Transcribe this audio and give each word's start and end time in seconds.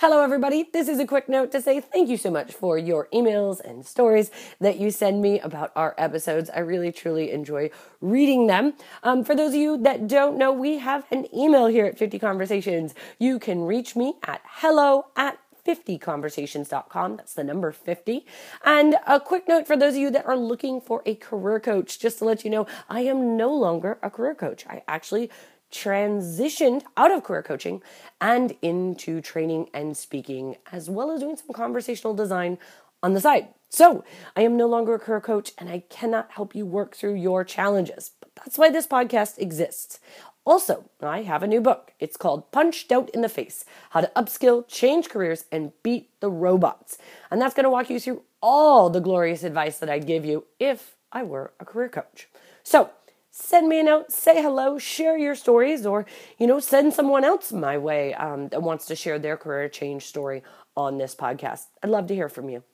Hello, 0.00 0.22
everybody. 0.22 0.62
This 0.72 0.86
is 0.86 1.00
a 1.00 1.06
quick 1.08 1.28
note 1.28 1.50
to 1.50 1.60
say 1.60 1.80
thank 1.80 2.08
you 2.08 2.16
so 2.16 2.30
much 2.30 2.52
for 2.52 2.78
your 2.78 3.08
emails 3.12 3.58
and 3.58 3.84
stories 3.84 4.30
that 4.60 4.78
you 4.78 4.92
send 4.92 5.20
me 5.20 5.40
about 5.40 5.72
our 5.74 5.96
episodes. 5.98 6.48
I 6.50 6.60
really, 6.60 6.92
truly 6.92 7.32
enjoy 7.32 7.70
reading 8.00 8.46
them. 8.46 8.74
Um, 9.02 9.24
for 9.24 9.34
those 9.34 9.54
of 9.54 9.56
you 9.56 9.76
that 9.78 10.06
don't 10.06 10.38
know, 10.38 10.52
we 10.52 10.78
have 10.78 11.04
an 11.10 11.26
email 11.34 11.66
here 11.66 11.84
at 11.84 11.98
50 11.98 12.16
Conversations. 12.20 12.94
You 13.18 13.40
can 13.40 13.62
reach 13.62 13.96
me 13.96 14.14
at 14.22 14.40
hello 14.44 15.06
at 15.16 15.40
50conversations.com. 15.66 17.16
That's 17.16 17.34
the 17.34 17.42
number 17.42 17.72
50. 17.72 18.24
And 18.64 18.94
a 19.04 19.18
quick 19.18 19.48
note 19.48 19.66
for 19.66 19.76
those 19.76 19.94
of 19.94 20.00
you 20.00 20.10
that 20.12 20.26
are 20.26 20.36
looking 20.36 20.80
for 20.80 21.02
a 21.06 21.16
career 21.16 21.58
coach, 21.58 21.98
just 21.98 22.18
to 22.18 22.24
let 22.24 22.44
you 22.44 22.50
know, 22.50 22.68
I 22.88 23.00
am 23.00 23.36
no 23.36 23.52
longer 23.52 23.98
a 24.00 24.10
career 24.10 24.36
coach. 24.36 24.64
I 24.68 24.84
actually 24.86 25.28
transitioned 25.72 26.82
out 26.96 27.10
of 27.10 27.24
career 27.24 27.42
coaching 27.42 27.82
and 28.20 28.56
into 28.62 29.20
training 29.20 29.68
and 29.74 29.96
speaking, 29.96 30.56
as 30.72 30.88
well 30.88 31.10
as 31.10 31.20
doing 31.20 31.36
some 31.36 31.52
conversational 31.52 32.14
design 32.14 32.58
on 33.02 33.14
the 33.14 33.20
side. 33.20 33.48
So, 33.70 34.02
I 34.34 34.42
am 34.42 34.56
no 34.56 34.66
longer 34.66 34.94
a 34.94 34.98
career 34.98 35.20
coach 35.20 35.52
and 35.58 35.68
I 35.68 35.84
cannot 35.90 36.30
help 36.32 36.54
you 36.54 36.64
work 36.64 36.96
through 36.96 37.14
your 37.14 37.44
challenges. 37.44 38.12
But 38.18 38.30
that's 38.34 38.56
why 38.56 38.70
this 38.70 38.86
podcast 38.86 39.38
exists. 39.38 40.00
Also, 40.48 40.88
I 41.02 41.24
have 41.24 41.42
a 41.42 41.46
new 41.46 41.60
book. 41.60 41.92
It's 42.00 42.16
called 42.16 42.50
Punched 42.50 42.90
Out 42.90 43.10
in 43.10 43.20
the 43.20 43.28
Face 43.28 43.66
How 43.90 44.00
to 44.00 44.10
Upskill, 44.16 44.66
Change 44.66 45.10
Careers, 45.10 45.44
and 45.52 45.72
Beat 45.82 46.08
the 46.20 46.30
Robots. 46.30 46.96
And 47.30 47.38
that's 47.38 47.52
going 47.52 47.64
to 47.64 47.70
walk 47.70 47.90
you 47.90 48.00
through 48.00 48.22
all 48.40 48.88
the 48.88 49.00
glorious 49.00 49.42
advice 49.42 49.78
that 49.78 49.90
I'd 49.90 50.06
give 50.06 50.24
you 50.24 50.44
if 50.58 50.96
I 51.12 51.22
were 51.22 51.52
a 51.60 51.66
career 51.66 51.90
coach. 51.90 52.28
So, 52.62 52.88
send 53.38 53.68
me 53.68 53.80
a 53.80 53.82
note, 53.84 54.10
say 54.10 54.42
hello, 54.42 54.78
share 54.78 55.16
your 55.16 55.34
stories, 55.34 55.86
or, 55.86 56.06
you 56.38 56.46
know, 56.46 56.58
send 56.58 56.92
someone 56.92 57.24
else 57.24 57.52
my 57.52 57.78
way 57.78 58.12
um, 58.14 58.48
that 58.48 58.62
wants 58.62 58.86
to 58.86 58.96
share 58.96 59.18
their 59.18 59.36
career 59.36 59.68
change 59.68 60.06
story 60.06 60.42
on 60.76 60.98
this 60.98 61.14
podcast. 61.14 61.66
I'd 61.82 61.90
love 61.90 62.08
to 62.08 62.14
hear 62.14 62.28
from 62.28 62.48
you. 62.48 62.64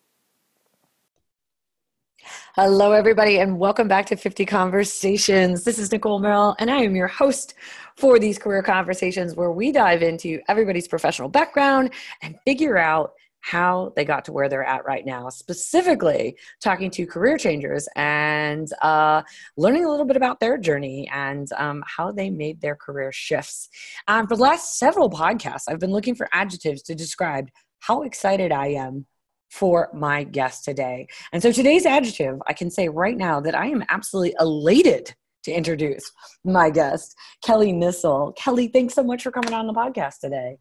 Hello, 2.56 2.92
everybody, 2.92 3.38
and 3.38 3.58
welcome 3.58 3.88
back 3.88 4.06
to 4.06 4.16
50 4.16 4.46
Conversations. 4.46 5.64
This 5.64 5.78
is 5.78 5.92
Nicole 5.92 6.18
Merrill, 6.18 6.56
and 6.58 6.70
I 6.70 6.78
am 6.78 6.96
your 6.96 7.08
host 7.08 7.54
for 7.96 8.18
these 8.18 8.38
career 8.38 8.62
conversations 8.62 9.34
where 9.34 9.52
we 9.52 9.70
dive 9.70 10.02
into 10.02 10.40
everybody's 10.48 10.88
professional 10.88 11.28
background 11.28 11.90
and 12.22 12.36
figure 12.46 12.78
out 12.78 13.12
how 13.44 13.92
they 13.94 14.06
got 14.06 14.24
to 14.24 14.32
where 14.32 14.48
they're 14.48 14.64
at 14.64 14.86
right 14.86 15.04
now, 15.04 15.28
specifically 15.28 16.34
talking 16.62 16.90
to 16.90 17.04
career 17.04 17.36
changers 17.36 17.86
and 17.94 18.72
uh, 18.80 19.22
learning 19.58 19.84
a 19.84 19.90
little 19.90 20.06
bit 20.06 20.16
about 20.16 20.40
their 20.40 20.56
journey 20.56 21.06
and 21.12 21.52
um, 21.58 21.84
how 21.86 22.10
they 22.10 22.30
made 22.30 22.58
their 22.62 22.74
career 22.74 23.12
shifts. 23.12 23.68
Um, 24.08 24.26
for 24.26 24.36
the 24.36 24.42
last 24.42 24.78
several 24.78 25.10
podcasts, 25.10 25.64
I've 25.68 25.78
been 25.78 25.92
looking 25.92 26.14
for 26.14 26.26
adjectives 26.32 26.80
to 26.84 26.94
describe 26.94 27.50
how 27.80 28.00
excited 28.00 28.50
I 28.50 28.68
am 28.68 29.04
for 29.50 29.90
my 29.92 30.24
guest 30.24 30.64
today. 30.64 31.06
And 31.30 31.42
so 31.42 31.52
today's 31.52 31.84
adjective, 31.84 32.38
I 32.46 32.54
can 32.54 32.70
say 32.70 32.88
right 32.88 33.16
now 33.16 33.40
that 33.40 33.54
I 33.54 33.66
am 33.66 33.84
absolutely 33.90 34.34
elated 34.40 35.14
to 35.42 35.52
introduce 35.52 36.10
my 36.46 36.70
guest, 36.70 37.14
Kelly 37.44 37.74
Nissel. 37.74 38.34
Kelly, 38.36 38.68
thanks 38.68 38.94
so 38.94 39.02
much 39.02 39.22
for 39.22 39.30
coming 39.30 39.52
on 39.52 39.66
the 39.66 39.74
podcast 39.74 40.20
today. 40.20 40.56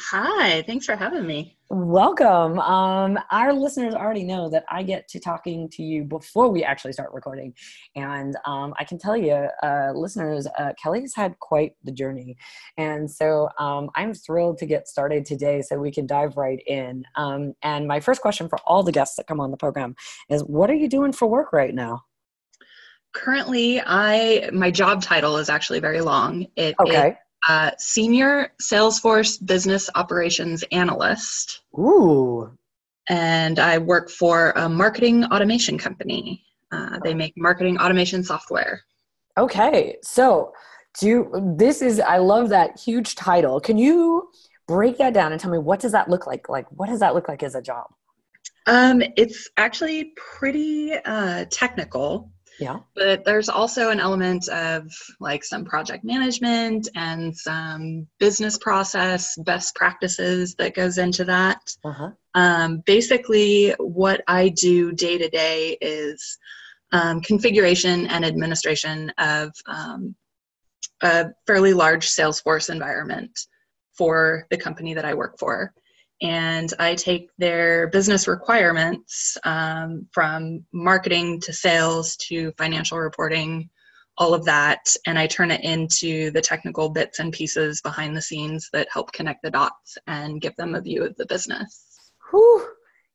Hi, 0.00 0.62
thanks 0.62 0.86
for 0.86 0.94
having 0.94 1.26
me. 1.26 1.56
Welcome. 1.70 2.60
Um, 2.60 3.18
our 3.32 3.52
listeners 3.52 3.94
already 3.94 4.22
know 4.22 4.48
that 4.48 4.64
I 4.70 4.84
get 4.84 5.08
to 5.08 5.18
talking 5.18 5.68
to 5.70 5.82
you 5.82 6.04
before 6.04 6.48
we 6.48 6.62
actually 6.62 6.92
start 6.92 7.12
recording. 7.12 7.52
And 7.96 8.36
um, 8.44 8.74
I 8.78 8.84
can 8.84 8.98
tell 8.98 9.16
you, 9.16 9.48
uh, 9.62 9.90
listeners, 9.94 10.46
uh, 10.56 10.72
Kelly's 10.80 11.16
had 11.16 11.36
quite 11.40 11.72
the 11.82 11.90
journey. 11.90 12.36
And 12.76 13.10
so 13.10 13.48
um, 13.58 13.90
I'm 13.96 14.14
thrilled 14.14 14.58
to 14.58 14.66
get 14.66 14.86
started 14.86 15.26
today 15.26 15.62
so 15.62 15.78
we 15.78 15.90
can 15.90 16.06
dive 16.06 16.36
right 16.36 16.62
in. 16.66 17.02
Um, 17.16 17.54
and 17.62 17.88
my 17.88 17.98
first 17.98 18.22
question 18.22 18.48
for 18.48 18.58
all 18.64 18.84
the 18.84 18.92
guests 18.92 19.16
that 19.16 19.26
come 19.26 19.40
on 19.40 19.50
the 19.50 19.56
program 19.56 19.96
is 20.30 20.42
what 20.42 20.70
are 20.70 20.76
you 20.76 20.88
doing 20.88 21.12
for 21.12 21.26
work 21.26 21.52
right 21.52 21.74
now? 21.74 22.04
Currently, 23.14 23.82
I 23.84 24.50
my 24.52 24.70
job 24.70 25.02
title 25.02 25.38
is 25.38 25.48
actually 25.48 25.80
very 25.80 26.02
long. 26.02 26.46
It, 26.56 26.76
okay. 26.78 27.08
It, 27.08 27.16
uh, 27.46 27.70
senior 27.78 28.52
Salesforce 28.60 29.44
business 29.44 29.88
operations 29.94 30.64
analyst. 30.72 31.60
Ooh. 31.78 32.50
And 33.08 33.58
I 33.58 33.78
work 33.78 34.10
for 34.10 34.52
a 34.56 34.68
marketing 34.68 35.24
automation 35.24 35.78
company. 35.78 36.44
Uh, 36.70 36.98
they 37.02 37.14
make 37.14 37.32
marketing 37.36 37.78
automation 37.78 38.22
software. 38.22 38.82
Okay, 39.38 39.96
so 40.02 40.52
do 41.00 41.30
this 41.56 41.80
is 41.80 42.00
I 42.00 42.18
love 42.18 42.48
that 42.50 42.78
huge 42.78 43.14
title. 43.14 43.60
Can 43.60 43.78
you 43.78 44.30
break 44.66 44.98
that 44.98 45.14
down 45.14 45.32
and 45.32 45.40
tell 45.40 45.50
me 45.50 45.58
what 45.58 45.80
does 45.80 45.92
that 45.92 46.10
look 46.10 46.26
like? 46.26 46.48
Like, 46.48 46.66
what 46.70 46.88
does 46.88 47.00
that 47.00 47.14
look 47.14 47.28
like 47.28 47.42
as 47.42 47.54
a 47.54 47.62
job? 47.62 47.86
Um, 48.66 49.02
it's 49.16 49.48
actually 49.56 50.12
pretty 50.16 50.92
uh, 50.92 51.46
technical. 51.50 52.30
Yeah. 52.58 52.78
But 52.94 53.24
there's 53.24 53.48
also 53.48 53.90
an 53.90 54.00
element 54.00 54.48
of 54.48 54.90
like 55.20 55.44
some 55.44 55.64
project 55.64 56.04
management 56.04 56.88
and 56.94 57.36
some 57.36 58.06
business 58.18 58.58
process 58.58 59.36
best 59.38 59.74
practices 59.74 60.54
that 60.56 60.74
goes 60.74 60.98
into 60.98 61.24
that. 61.24 61.74
Uh-huh. 61.84 62.10
Um, 62.34 62.82
basically, 62.84 63.70
what 63.78 64.22
I 64.26 64.48
do 64.50 64.92
day 64.92 65.18
to 65.18 65.28
day 65.28 65.78
is 65.80 66.38
um, 66.92 67.20
configuration 67.20 68.06
and 68.06 68.24
administration 68.24 69.12
of 69.18 69.52
um, 69.66 70.14
a 71.02 71.26
fairly 71.46 71.74
large 71.74 72.08
Salesforce 72.08 72.70
environment 72.70 73.38
for 73.92 74.46
the 74.50 74.56
company 74.56 74.94
that 74.94 75.04
I 75.04 75.14
work 75.14 75.38
for 75.38 75.72
and 76.20 76.72
I 76.78 76.94
take 76.94 77.30
their 77.38 77.88
business 77.88 78.26
requirements 78.26 79.38
um, 79.44 80.06
from 80.12 80.64
marketing 80.72 81.40
to 81.42 81.52
sales 81.52 82.16
to 82.28 82.52
financial 82.58 82.98
reporting, 82.98 83.70
all 84.16 84.34
of 84.34 84.44
that, 84.46 84.94
and 85.06 85.18
I 85.18 85.28
turn 85.28 85.50
it 85.50 85.62
into 85.62 86.30
the 86.32 86.40
technical 86.40 86.88
bits 86.88 87.20
and 87.20 87.32
pieces 87.32 87.80
behind 87.80 88.16
the 88.16 88.22
scenes 88.22 88.68
that 88.72 88.88
help 88.92 89.12
connect 89.12 89.42
the 89.42 89.50
dots 89.50 89.96
and 90.08 90.40
give 90.40 90.56
them 90.56 90.74
a 90.74 90.80
view 90.80 91.04
of 91.04 91.16
the 91.16 91.26
business. 91.26 92.10
Whew. 92.30 92.68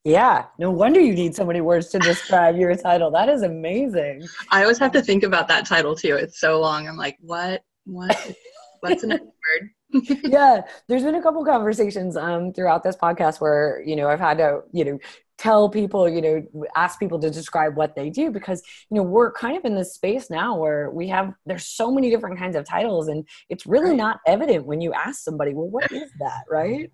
Yeah, 0.06 0.46
no 0.60 0.70
wonder 0.70 1.00
you 1.00 1.14
need 1.14 1.34
so 1.34 1.46
many 1.46 1.62
words 1.62 1.88
to 1.90 2.00
describe 2.00 2.58
your 2.58 2.76
title. 2.76 3.10
That 3.12 3.30
is 3.30 3.42
amazing. 3.42 4.28
I 4.50 4.62
always 4.62 4.78
have 4.80 4.92
to 4.94 5.02
think 5.02 5.24
about 5.24 5.48
that 5.48 5.66
title 5.66 5.96
too. 5.96 6.16
It's 6.16 6.40
so 6.40 6.60
long. 6.60 6.88
I'm 6.88 6.98
like, 6.98 7.18
what? 7.22 7.64
What? 7.86 8.36
What's 8.82 9.02
the 9.02 9.08
next 9.08 9.24
word? 9.24 9.70
yeah, 10.24 10.62
there's 10.88 11.04
been 11.04 11.16
a 11.16 11.22
couple 11.22 11.44
conversations 11.46 12.18
um, 12.18 12.54
throughout 12.54 12.84
this 12.84 12.96
podcast 12.96 13.40
where 13.42 13.82
you 13.86 13.96
know 13.96 14.08
I've 14.08 14.20
had 14.20 14.38
to 14.40 14.62
you 14.72 14.86
know 14.86 15.00
tell 15.38 15.68
people 15.70 16.08
you 16.08 16.22
know 16.22 16.44
ask 16.76 17.00
people 17.00 17.20
to 17.20 17.30
describe 17.30 17.76
what 17.76 17.96
they 17.96 18.10
do 18.10 18.32
because 18.32 18.62
you 18.90 18.98
know 18.98 19.04
we're 19.04 19.32
kind 19.32 19.58
of 19.58 19.66
in 19.66 19.76
this 19.76 19.94
space 19.94 20.30
now 20.30 20.58
where 20.58 20.90
we 20.92 21.08
have 21.08 21.34
there's 21.46 21.66
so 21.66 21.92
many 21.92 22.10
different 22.10 22.38
kinds 22.38 22.56
of 22.56 22.66
titles 22.66 23.08
and 23.08 23.28
it's 23.50 23.66
really 23.66 23.90
right. 23.90 23.98
not 23.98 24.20
evident 24.28 24.66
when 24.66 24.80
you 24.80 24.94
ask 24.94 25.24
somebody 25.24 25.54
well 25.54 25.70
what 25.70 25.92
is 25.92 26.12
that? 26.20 26.44
Right? 26.50 26.92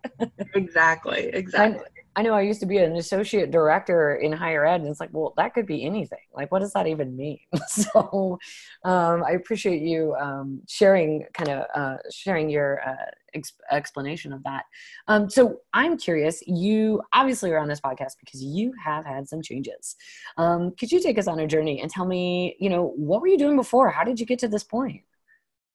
Exactly 0.56 1.30
exactly 1.34 1.86
I 2.16 2.22
know 2.22 2.34
I 2.34 2.42
used 2.42 2.59
to 2.62 2.66
be 2.66 2.78
an 2.78 2.96
associate 2.96 3.52
director 3.52 4.16
in 4.16 4.31
higher 4.31 4.66
ed, 4.66 4.81
and 4.81 4.90
it's 4.90 5.00
like, 5.00 5.12
well, 5.14 5.34
that 5.38 5.53
could 5.53 5.66
be 5.66 5.86
anything. 5.86 6.20
Like, 6.34 6.52
what 6.52 6.59
does 6.59 6.74
that 6.74 6.88
even 6.88 7.16
mean? 7.16 7.40
so, 7.68 8.40
um, 8.84 9.24
I 9.24 9.31
appreciate 9.31 9.81
you 9.81 10.16
um, 10.16 10.62
sharing, 10.68 11.25
kind 11.34 11.50
of 11.50 11.66
uh, 11.75 11.98
sharing 12.12 12.50
your 12.50 12.81
uh, 12.88 13.12
ex- 13.34 13.53
explanation 13.72 14.34
of 14.34 14.44
that. 14.44 14.66
Um, 15.08 15.30
so, 15.30 15.62
I'm 15.74 15.98
curious. 15.98 16.42
You 16.48 17.02
obviously 17.14 17.52
are 17.52 17.59
on 17.59 17.68
this 17.68 17.81
podcast 17.81 18.14
because 18.19 18.44
you 18.44 18.74
have 18.84 19.06
had 19.06 19.28
some 19.30 19.42
changes. 19.42 19.96
Um, 20.38 20.72
could 20.80 20.92
you 20.92 21.02
take 21.02 21.18
us 21.18 21.28
on 21.28 21.40
a 21.40 21.48
journey 21.48 21.81
and 21.81 21.90
tell 21.90 22.06
me, 22.06 22.56
you 22.59 22.69
know, 22.69 22.94
what 22.96 23.22
were 23.22 23.28
you 23.28 23.38
doing 23.38 23.56
before? 23.56 23.90
How 23.92 24.03
did 24.03 24.19
you 24.19 24.25
get 24.25 24.40
to 24.40 24.48
this 24.48 24.64
point? 24.64 25.03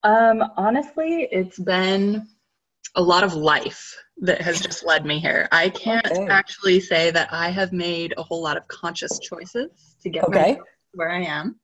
Um, 0.02 0.44
honestly, 0.56 1.26
it's 1.32 1.58
been 1.58 2.28
a 2.94 3.02
lot 3.02 3.24
of 3.24 3.34
life 3.34 3.94
that 4.18 4.40
has 4.40 4.60
just 4.60 4.84
led 4.84 5.04
me 5.04 5.18
here. 5.18 5.48
I 5.50 5.68
can't 5.68 6.06
okay. 6.06 6.26
actually 6.28 6.80
say 6.80 7.10
that 7.10 7.28
I 7.32 7.50
have 7.50 7.72
made 7.72 8.14
a 8.16 8.22
whole 8.22 8.42
lot 8.42 8.56
of 8.56 8.66
conscious 8.68 9.18
choices 9.18 9.96
to 10.02 10.10
get 10.10 10.24
okay. 10.24 10.58
where 10.92 11.10
I 11.10 11.22
am. 11.22 11.58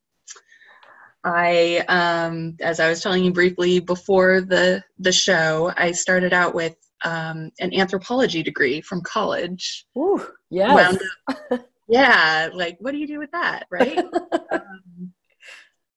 I, 1.23 1.83
um, 1.87 2.57
as 2.61 2.79
I 2.79 2.89
was 2.89 3.01
telling 3.01 3.23
you 3.23 3.31
briefly 3.31 3.79
before 3.79 4.41
the 4.41 4.83
the 4.97 5.11
show, 5.11 5.71
I 5.77 5.91
started 5.91 6.33
out 6.33 6.55
with 6.55 6.75
um, 7.05 7.51
an 7.59 7.73
anthropology 7.73 8.41
degree 8.43 8.81
from 8.81 9.01
college. 9.01 9.85
Ooh, 9.97 10.25
yes. 10.49 10.97
Up, 11.29 11.61
yeah, 11.87 12.49
like 12.53 12.77
what 12.79 12.91
do 12.91 12.97
you 12.97 13.07
do 13.07 13.19
with 13.19 13.31
that, 13.31 13.65
right? 13.69 13.97
um, 14.51 15.13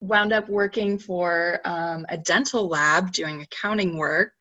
wound 0.00 0.34
up 0.34 0.48
working 0.50 0.98
for 0.98 1.60
um, 1.64 2.04
a 2.10 2.18
dental 2.18 2.68
lab 2.68 3.10
doing 3.12 3.40
accounting 3.40 3.96
work 3.96 4.34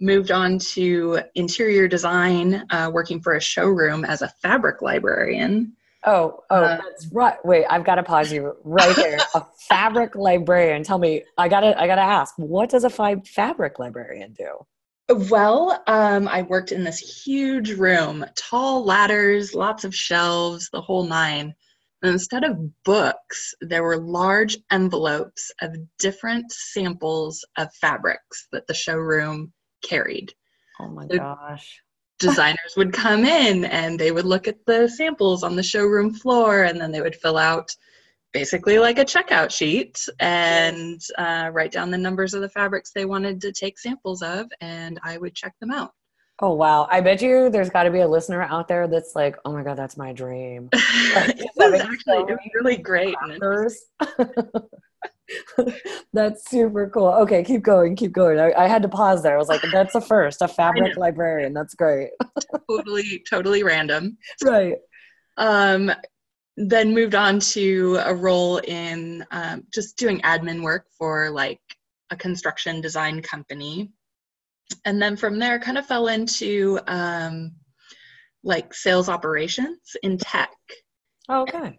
moved 0.00 0.30
on 0.30 0.58
to 0.58 1.20
interior 1.34 1.88
design, 1.88 2.64
uh, 2.70 2.90
working 2.92 3.20
for 3.20 3.34
a 3.34 3.40
showroom 3.40 4.04
as 4.04 4.22
a 4.22 4.28
fabric 4.42 4.82
librarian. 4.82 5.74
Oh, 6.04 6.44
oh, 6.50 6.62
uh, 6.62 6.76
that's 6.76 7.08
right. 7.12 7.36
Wait, 7.44 7.66
I've 7.68 7.84
got 7.84 7.96
to 7.96 8.02
pause 8.02 8.32
you 8.32 8.56
right 8.64 8.94
there. 8.94 9.18
a 9.34 9.44
fabric 9.68 10.14
librarian. 10.14 10.82
Tell 10.84 10.98
me, 10.98 11.24
I 11.36 11.48
gotta, 11.48 11.78
I 11.80 11.86
gotta 11.86 12.02
ask, 12.02 12.34
what 12.36 12.70
does 12.70 12.84
a 12.84 12.90
fi- 12.90 13.20
fabric 13.26 13.78
librarian 13.78 14.32
do? 14.32 14.66
Well, 15.30 15.82
um, 15.86 16.28
I 16.28 16.42
worked 16.42 16.70
in 16.70 16.84
this 16.84 16.98
huge 16.98 17.72
room, 17.72 18.24
tall 18.36 18.84
ladders, 18.84 19.54
lots 19.54 19.84
of 19.84 19.94
shelves, 19.94 20.68
the 20.70 20.82
whole 20.82 21.04
nine. 21.04 21.54
And 22.02 22.12
instead 22.12 22.44
of 22.44 22.84
books, 22.84 23.54
there 23.60 23.82
were 23.82 23.96
large 23.96 24.56
envelopes 24.70 25.50
of 25.60 25.76
different 25.98 26.52
samples 26.52 27.44
of 27.56 27.74
fabrics 27.74 28.46
that 28.52 28.66
the 28.66 28.74
showroom 28.74 29.52
carried. 29.82 30.32
Oh 30.80 30.88
my 30.88 31.06
gosh. 31.06 31.82
designers 32.18 32.74
would 32.76 32.92
come 32.92 33.24
in 33.24 33.64
and 33.64 33.98
they 33.98 34.10
would 34.10 34.24
look 34.24 34.48
at 34.48 34.64
the 34.66 34.88
samples 34.88 35.42
on 35.42 35.56
the 35.56 35.62
showroom 35.62 36.12
floor 36.12 36.64
and 36.64 36.80
then 36.80 36.90
they 36.90 37.00
would 37.00 37.16
fill 37.16 37.36
out 37.36 37.74
basically 38.32 38.78
like 38.78 38.98
a 38.98 39.04
checkout 39.04 39.50
sheet 39.50 40.06
and 40.20 41.00
uh, 41.16 41.50
write 41.52 41.72
down 41.72 41.90
the 41.90 41.98
numbers 41.98 42.34
of 42.34 42.40
the 42.40 42.48
fabrics 42.48 42.90
they 42.92 43.04
wanted 43.04 43.40
to 43.40 43.52
take 43.52 43.78
samples 43.78 44.22
of, 44.22 44.46
and 44.60 44.98
I 45.02 45.18
would 45.18 45.34
check 45.34 45.54
them 45.60 45.70
out. 45.70 45.92
Oh 46.40 46.52
wow! 46.54 46.86
I 46.88 47.00
bet 47.00 47.20
you 47.20 47.50
there's 47.50 47.70
got 47.70 47.82
to 47.82 47.90
be 47.90 48.00
a 48.00 48.06
listener 48.06 48.42
out 48.42 48.68
there 48.68 48.86
that's 48.86 49.16
like, 49.16 49.36
"Oh 49.44 49.52
my 49.52 49.64
god, 49.64 49.76
that's 49.76 49.96
my 49.96 50.12
dream." 50.12 50.68
it 50.72 51.50
was 51.56 51.80
actually 51.80 52.18
it 52.18 52.26
was 52.28 52.50
really 52.54 52.76
great. 52.76 53.16
that's 56.12 56.48
super 56.50 56.88
cool. 56.90 57.08
Okay, 57.08 57.44
keep 57.44 57.62
going, 57.62 57.96
keep 57.96 58.12
going. 58.12 58.38
I, 58.38 58.52
I, 58.52 58.68
had 58.68 58.82
to 58.82 58.88
pause 58.88 59.22
there. 59.22 59.34
I 59.34 59.38
was 59.38 59.48
like, 59.48 59.62
"That's 59.72 59.94
a 59.94 60.00
first, 60.00 60.42
a 60.42 60.48
fabric 60.60 60.96
librarian. 60.96 61.52
That's 61.52 61.74
great." 61.74 62.10
totally, 62.68 63.24
totally 63.28 63.62
random. 63.62 64.18
Right. 64.42 64.76
Um, 65.36 65.92
then 66.56 66.92
moved 66.92 67.14
on 67.14 67.38
to 67.38 68.00
a 68.04 68.14
role 68.14 68.58
in 68.58 69.24
um, 69.30 69.64
just 69.72 69.96
doing 69.96 70.20
admin 70.22 70.62
work 70.62 70.86
for 70.96 71.30
like 71.30 71.60
a 72.10 72.16
construction 72.16 72.80
design 72.80 73.22
company 73.22 73.92
and 74.84 75.00
then 75.00 75.16
from 75.16 75.38
there 75.38 75.58
kind 75.58 75.78
of 75.78 75.86
fell 75.86 76.08
into 76.08 76.78
um, 76.86 77.52
like 78.42 78.74
sales 78.74 79.08
operations 79.08 79.96
in 80.02 80.18
tech 80.18 80.50
oh, 81.28 81.42
okay 81.42 81.78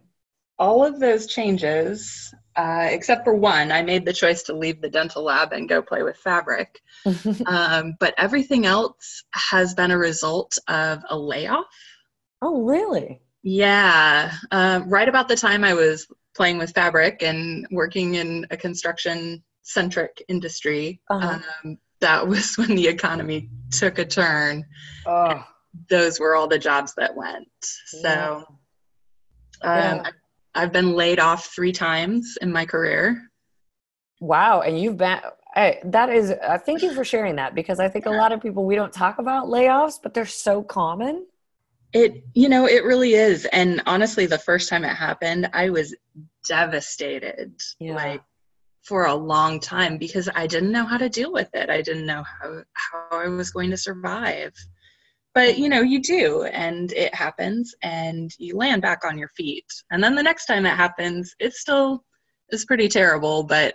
all 0.58 0.84
of 0.84 0.98
those 0.98 1.26
changes 1.26 2.32
uh, 2.56 2.88
except 2.90 3.24
for 3.24 3.34
one 3.34 3.70
i 3.70 3.82
made 3.82 4.04
the 4.04 4.12
choice 4.12 4.42
to 4.42 4.56
leave 4.56 4.80
the 4.80 4.90
dental 4.90 5.22
lab 5.22 5.52
and 5.52 5.68
go 5.68 5.80
play 5.80 6.02
with 6.02 6.16
fabric 6.16 6.80
um, 7.46 7.94
but 8.00 8.14
everything 8.18 8.66
else 8.66 9.24
has 9.32 9.74
been 9.74 9.90
a 9.90 9.98
result 9.98 10.58
of 10.68 11.02
a 11.10 11.16
layoff 11.16 11.66
oh 12.42 12.62
really 12.62 13.20
yeah, 13.42 14.32
uh, 14.50 14.82
right 14.86 15.08
about 15.08 15.28
the 15.28 15.36
time 15.36 15.64
I 15.64 15.74
was 15.74 16.06
playing 16.34 16.58
with 16.58 16.72
fabric 16.72 17.22
and 17.22 17.66
working 17.70 18.14
in 18.16 18.46
a 18.50 18.56
construction 18.56 19.42
centric 19.62 20.22
industry, 20.28 21.00
uh-huh. 21.08 21.38
um, 21.64 21.78
that 22.00 22.26
was 22.26 22.54
when 22.58 22.74
the 22.74 22.88
economy 22.88 23.48
took 23.70 23.98
a 23.98 24.04
turn. 24.04 24.64
Oh. 25.06 25.44
Those 25.88 26.18
were 26.18 26.34
all 26.34 26.48
the 26.48 26.58
jobs 26.58 26.94
that 26.96 27.14
went. 27.14 27.46
So 27.86 28.00
yeah. 28.02 28.34
um, 29.62 30.02
yeah. 30.04 30.10
I've 30.54 30.72
been 30.72 30.92
laid 30.92 31.20
off 31.20 31.46
three 31.54 31.72
times 31.72 32.36
in 32.40 32.52
my 32.52 32.66
career. 32.66 33.22
Wow. 34.20 34.60
And 34.60 34.78
you've 34.78 34.96
been, 34.96 35.20
Hey, 35.54 35.80
that 35.84 36.10
is, 36.10 36.30
uh, 36.30 36.58
thank 36.58 36.82
you 36.82 36.94
for 36.94 37.04
sharing 37.04 37.36
that 37.36 37.54
because 37.54 37.80
I 37.80 37.88
think 37.88 38.06
a 38.06 38.10
lot 38.10 38.30
of 38.32 38.40
people, 38.40 38.64
we 38.64 38.76
don't 38.76 38.92
talk 38.92 39.18
about 39.18 39.46
layoffs, 39.46 39.98
but 40.00 40.14
they're 40.14 40.26
so 40.26 40.62
common. 40.62 41.26
It, 41.92 42.22
you 42.34 42.48
know, 42.48 42.68
it 42.68 42.84
really 42.84 43.14
is. 43.14 43.46
And 43.46 43.82
honestly, 43.86 44.26
the 44.26 44.38
first 44.38 44.68
time 44.68 44.84
it 44.84 44.94
happened, 44.94 45.50
I 45.52 45.70
was 45.70 45.94
devastated. 46.46 47.52
Yeah. 47.80 47.94
Like 47.94 48.22
for 48.82 49.06
a 49.06 49.14
long 49.14 49.60
time 49.60 49.98
because 49.98 50.28
I 50.34 50.46
didn't 50.46 50.72
know 50.72 50.84
how 50.84 50.98
to 50.98 51.08
deal 51.08 51.32
with 51.32 51.48
it. 51.54 51.68
I 51.68 51.82
didn't 51.82 52.06
know 52.06 52.22
how, 52.22 52.62
how 52.74 53.18
I 53.18 53.28
was 53.28 53.50
going 53.50 53.70
to 53.70 53.76
survive. 53.76 54.54
But 55.34 55.58
you 55.58 55.68
know, 55.68 55.80
you 55.80 56.00
do, 56.00 56.44
and 56.44 56.92
it 56.92 57.14
happens, 57.14 57.74
and 57.82 58.30
you 58.38 58.56
land 58.56 58.82
back 58.82 59.04
on 59.04 59.18
your 59.18 59.28
feet. 59.28 59.66
And 59.90 60.02
then 60.02 60.14
the 60.14 60.22
next 60.22 60.46
time 60.46 60.66
it 60.66 60.76
happens, 60.76 61.34
it 61.38 61.54
still 61.54 62.04
is 62.50 62.64
pretty 62.64 62.88
terrible, 62.88 63.44
but 63.44 63.74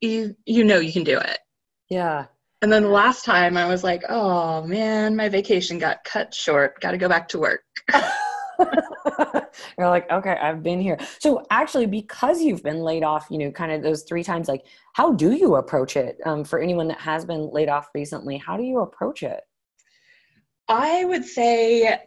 you 0.00 0.34
you 0.44 0.64
know 0.64 0.78
you 0.78 0.92
can 0.92 1.04
do 1.04 1.18
it. 1.18 1.38
Yeah. 1.88 2.26
And 2.62 2.72
then 2.72 2.82
the 2.82 2.88
last 2.88 3.24
time 3.24 3.56
I 3.56 3.68
was 3.68 3.84
like, 3.84 4.02
oh 4.08 4.62
man, 4.62 5.14
my 5.16 5.28
vacation 5.28 5.78
got 5.78 6.02
cut 6.04 6.32
short. 6.32 6.80
Got 6.80 6.92
to 6.92 6.98
go 6.98 7.08
back 7.08 7.28
to 7.28 7.38
work. 7.38 7.62
You're 9.78 9.88
like, 9.88 10.10
okay, 10.10 10.36
I've 10.40 10.62
been 10.62 10.80
here. 10.80 10.98
So 11.18 11.44
actually, 11.50 11.86
because 11.86 12.40
you've 12.42 12.62
been 12.62 12.80
laid 12.80 13.02
off, 13.02 13.26
you 13.30 13.38
know, 13.38 13.50
kind 13.50 13.72
of 13.72 13.82
those 13.82 14.02
three 14.02 14.24
times, 14.24 14.48
like, 14.48 14.64
how 14.94 15.12
do 15.12 15.32
you 15.32 15.56
approach 15.56 15.96
it? 15.96 16.18
Um, 16.24 16.44
for 16.44 16.58
anyone 16.58 16.88
that 16.88 16.98
has 16.98 17.24
been 17.24 17.50
laid 17.52 17.68
off 17.68 17.88
recently, 17.94 18.38
how 18.38 18.56
do 18.56 18.62
you 18.62 18.80
approach 18.80 19.22
it? 19.22 19.42
I 20.68 21.04
would 21.04 21.24
say 21.24 21.98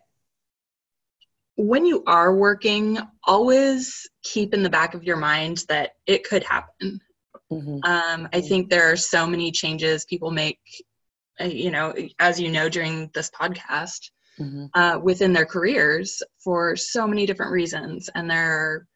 when 1.58 1.86
you 1.86 2.04
are 2.06 2.36
working, 2.36 3.00
always 3.24 4.08
keep 4.24 4.54
in 4.54 4.64
the 4.64 4.70
back 4.70 4.94
of 4.94 5.04
your 5.04 5.18
mind 5.18 5.66
that 5.70 5.92
it 6.06 6.24
could 6.24 6.44
happen. 6.44 7.02
Mm-hmm. 7.52 7.80
Um, 7.84 8.30
I 8.32 8.42
think 8.42 8.70
there 8.70 8.92
are 8.92 8.98
so 8.98 9.26
many 9.26 9.52
changes 9.52 10.06
people 10.06 10.32
make, 10.32 10.60
uh, 11.40 11.46
you 11.46 11.72
know, 11.72 11.94
as 12.20 12.40
you 12.40 12.52
know, 12.52 12.70
during 12.70 13.10
this 13.14 13.32
podcast, 13.32 14.12
mm-hmm. 14.40 14.66
uh, 14.74 15.00
within 15.00 15.34
their 15.34 15.46
careers 15.46 16.22
for 16.44 16.76
so 16.76 17.08
many 17.08 17.26
different 17.26 17.52
reasons. 17.52 18.10
And 18.14 18.30
there 18.30 18.52
are 18.52 18.88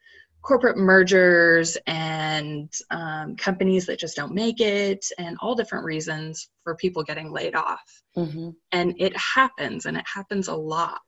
corporate 0.42 0.78
mergers 0.78 1.78
and 1.86 2.74
um, 2.90 3.36
companies 3.36 3.86
that 3.86 4.00
just 4.00 4.16
don't 4.16 4.34
make 4.34 4.60
it, 4.60 5.06
and 5.18 5.38
all 5.40 5.56
different 5.56 5.86
reasons 5.86 6.50
for 6.64 6.76
people 6.76 7.04
getting 7.04 7.32
laid 7.32 7.56
off. 7.56 8.02
Mm-hmm. 8.18 8.50
And 8.72 8.96
it 9.00 9.16
happens, 9.16 9.86
and 9.86 9.98
it 9.98 10.06
happens 10.12 10.48
a 10.48 10.56
lot. 10.56 11.02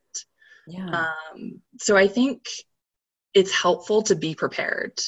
Yeah. 0.68 1.08
Um, 1.34 1.62
so 1.80 1.98
I 1.98 2.08
think 2.08 2.46
it's 3.34 3.52
helpful 3.52 4.04
to 4.04 4.16
be 4.16 4.36
prepared 4.36 5.00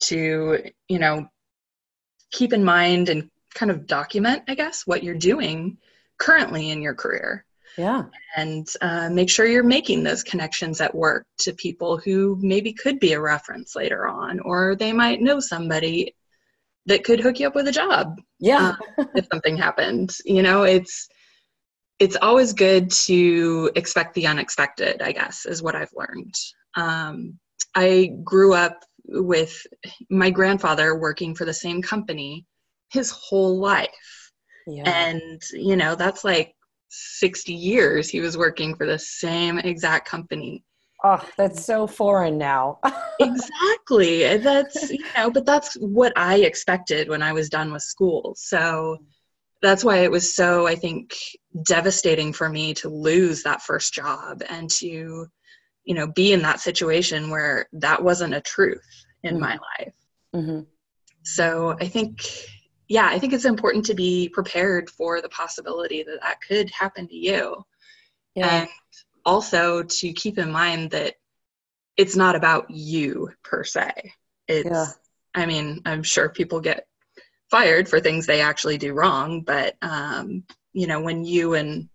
to, 0.00 0.70
you 0.88 0.98
know, 0.98 1.28
keep 2.30 2.52
in 2.52 2.64
mind 2.64 3.08
and 3.08 3.30
kind 3.54 3.70
of 3.70 3.86
document, 3.86 4.42
I 4.48 4.54
guess, 4.54 4.86
what 4.86 5.02
you're 5.02 5.14
doing 5.14 5.78
currently 6.18 6.70
in 6.70 6.82
your 6.82 6.94
career. 6.94 7.44
Yeah. 7.78 8.04
And 8.36 8.66
uh, 8.80 9.08
make 9.10 9.30
sure 9.30 9.46
you're 9.46 9.62
making 9.62 10.02
those 10.02 10.22
connections 10.22 10.80
at 10.80 10.94
work 10.94 11.26
to 11.40 11.52
people 11.54 11.96
who 11.96 12.38
maybe 12.40 12.72
could 12.72 13.00
be 13.00 13.12
a 13.12 13.20
reference 13.20 13.74
later 13.74 14.06
on, 14.06 14.40
or 14.40 14.76
they 14.76 14.92
might 14.92 15.22
know 15.22 15.40
somebody 15.40 16.14
that 16.86 17.04
could 17.04 17.20
hook 17.20 17.40
you 17.40 17.46
up 17.46 17.54
with 17.54 17.68
a 17.68 17.72
job. 17.72 18.20
Yeah. 18.40 18.74
uh, 18.98 19.04
if 19.14 19.26
something 19.32 19.56
happened, 19.56 20.16
you 20.24 20.42
know, 20.42 20.64
it's 20.64 21.08
it's 21.98 22.16
always 22.20 22.52
good 22.52 22.90
to 22.90 23.70
expect 23.76 24.14
the 24.14 24.26
unexpected. 24.26 25.00
I 25.00 25.12
guess 25.12 25.46
is 25.46 25.62
what 25.62 25.76
I've 25.76 25.92
learned. 25.94 26.34
Um, 26.74 27.38
I 27.74 28.12
grew 28.24 28.54
up 28.54 28.80
with 29.06 29.66
my 30.10 30.30
grandfather 30.30 30.98
working 30.98 31.34
for 31.34 31.44
the 31.44 31.54
same 31.54 31.82
company 31.82 32.44
his 32.90 33.10
whole 33.10 33.58
life. 33.58 34.32
Yeah. 34.66 34.82
And, 34.86 35.42
you 35.52 35.76
know, 35.76 35.94
that's 35.94 36.24
like 36.24 36.54
60 36.92 37.54
years 37.54 38.08
he 38.08 38.20
was 38.20 38.36
working 38.36 38.76
for 38.76 38.86
the 38.86 38.98
same 38.98 39.58
exact 39.58 40.06
company. 40.06 40.62
Oh, 41.04 41.26
that's 41.36 41.64
so 41.64 41.86
foreign 41.86 42.38
now. 42.38 42.78
exactly. 43.20 44.36
That's, 44.36 44.90
you 44.90 45.04
know, 45.16 45.30
but 45.30 45.46
that's 45.46 45.74
what 45.76 46.12
I 46.16 46.40
expected 46.40 47.08
when 47.08 47.22
I 47.22 47.32
was 47.32 47.48
done 47.48 47.72
with 47.72 47.82
school. 47.82 48.34
So 48.36 48.98
that's 49.62 49.82
why 49.82 49.98
it 49.98 50.10
was 50.10 50.36
so, 50.36 50.66
I 50.66 50.74
think, 50.74 51.14
devastating 51.66 52.32
for 52.32 52.48
me 52.48 52.74
to 52.74 52.88
lose 52.88 53.42
that 53.42 53.62
first 53.62 53.94
job 53.94 54.42
and 54.48 54.70
to, 54.70 55.26
you 55.84 55.94
know, 55.94 56.06
be 56.06 56.32
in 56.32 56.42
that 56.42 56.60
situation 56.60 57.30
where 57.30 57.68
that 57.72 58.02
wasn't 58.02 58.34
a 58.34 58.40
truth 58.40 58.84
in 59.24 59.34
mm-hmm. 59.34 59.40
my 59.40 59.58
life. 59.78 59.94
Mm-hmm. 60.34 60.60
So 61.24 61.76
I 61.80 61.88
think, 61.88 62.20
yeah, 62.92 63.08
I 63.08 63.18
think 63.18 63.32
it's 63.32 63.46
important 63.46 63.86
to 63.86 63.94
be 63.94 64.28
prepared 64.28 64.90
for 64.90 65.22
the 65.22 65.28
possibility 65.30 66.02
that 66.02 66.20
that 66.20 66.42
could 66.46 66.70
happen 66.70 67.08
to 67.08 67.16
you. 67.16 67.64
Yeah. 68.34 68.54
And 68.54 68.68
also 69.24 69.82
to 69.82 70.12
keep 70.12 70.36
in 70.36 70.52
mind 70.52 70.90
that 70.90 71.14
it's 71.96 72.16
not 72.16 72.36
about 72.36 72.70
you 72.70 73.30
per 73.42 73.64
se. 73.64 73.92
It's, 74.46 74.68
yeah. 74.68 74.86
I 75.34 75.46
mean, 75.46 75.80
I'm 75.86 76.02
sure 76.02 76.28
people 76.28 76.60
get 76.60 76.86
fired 77.50 77.88
for 77.88 77.98
things 77.98 78.26
they 78.26 78.42
actually 78.42 78.76
do 78.76 78.92
wrong, 78.92 79.40
but, 79.40 79.74
um, 79.80 80.44
you 80.74 80.86
know, 80.86 81.00
when 81.00 81.24
you 81.24 81.54
and 81.54 81.88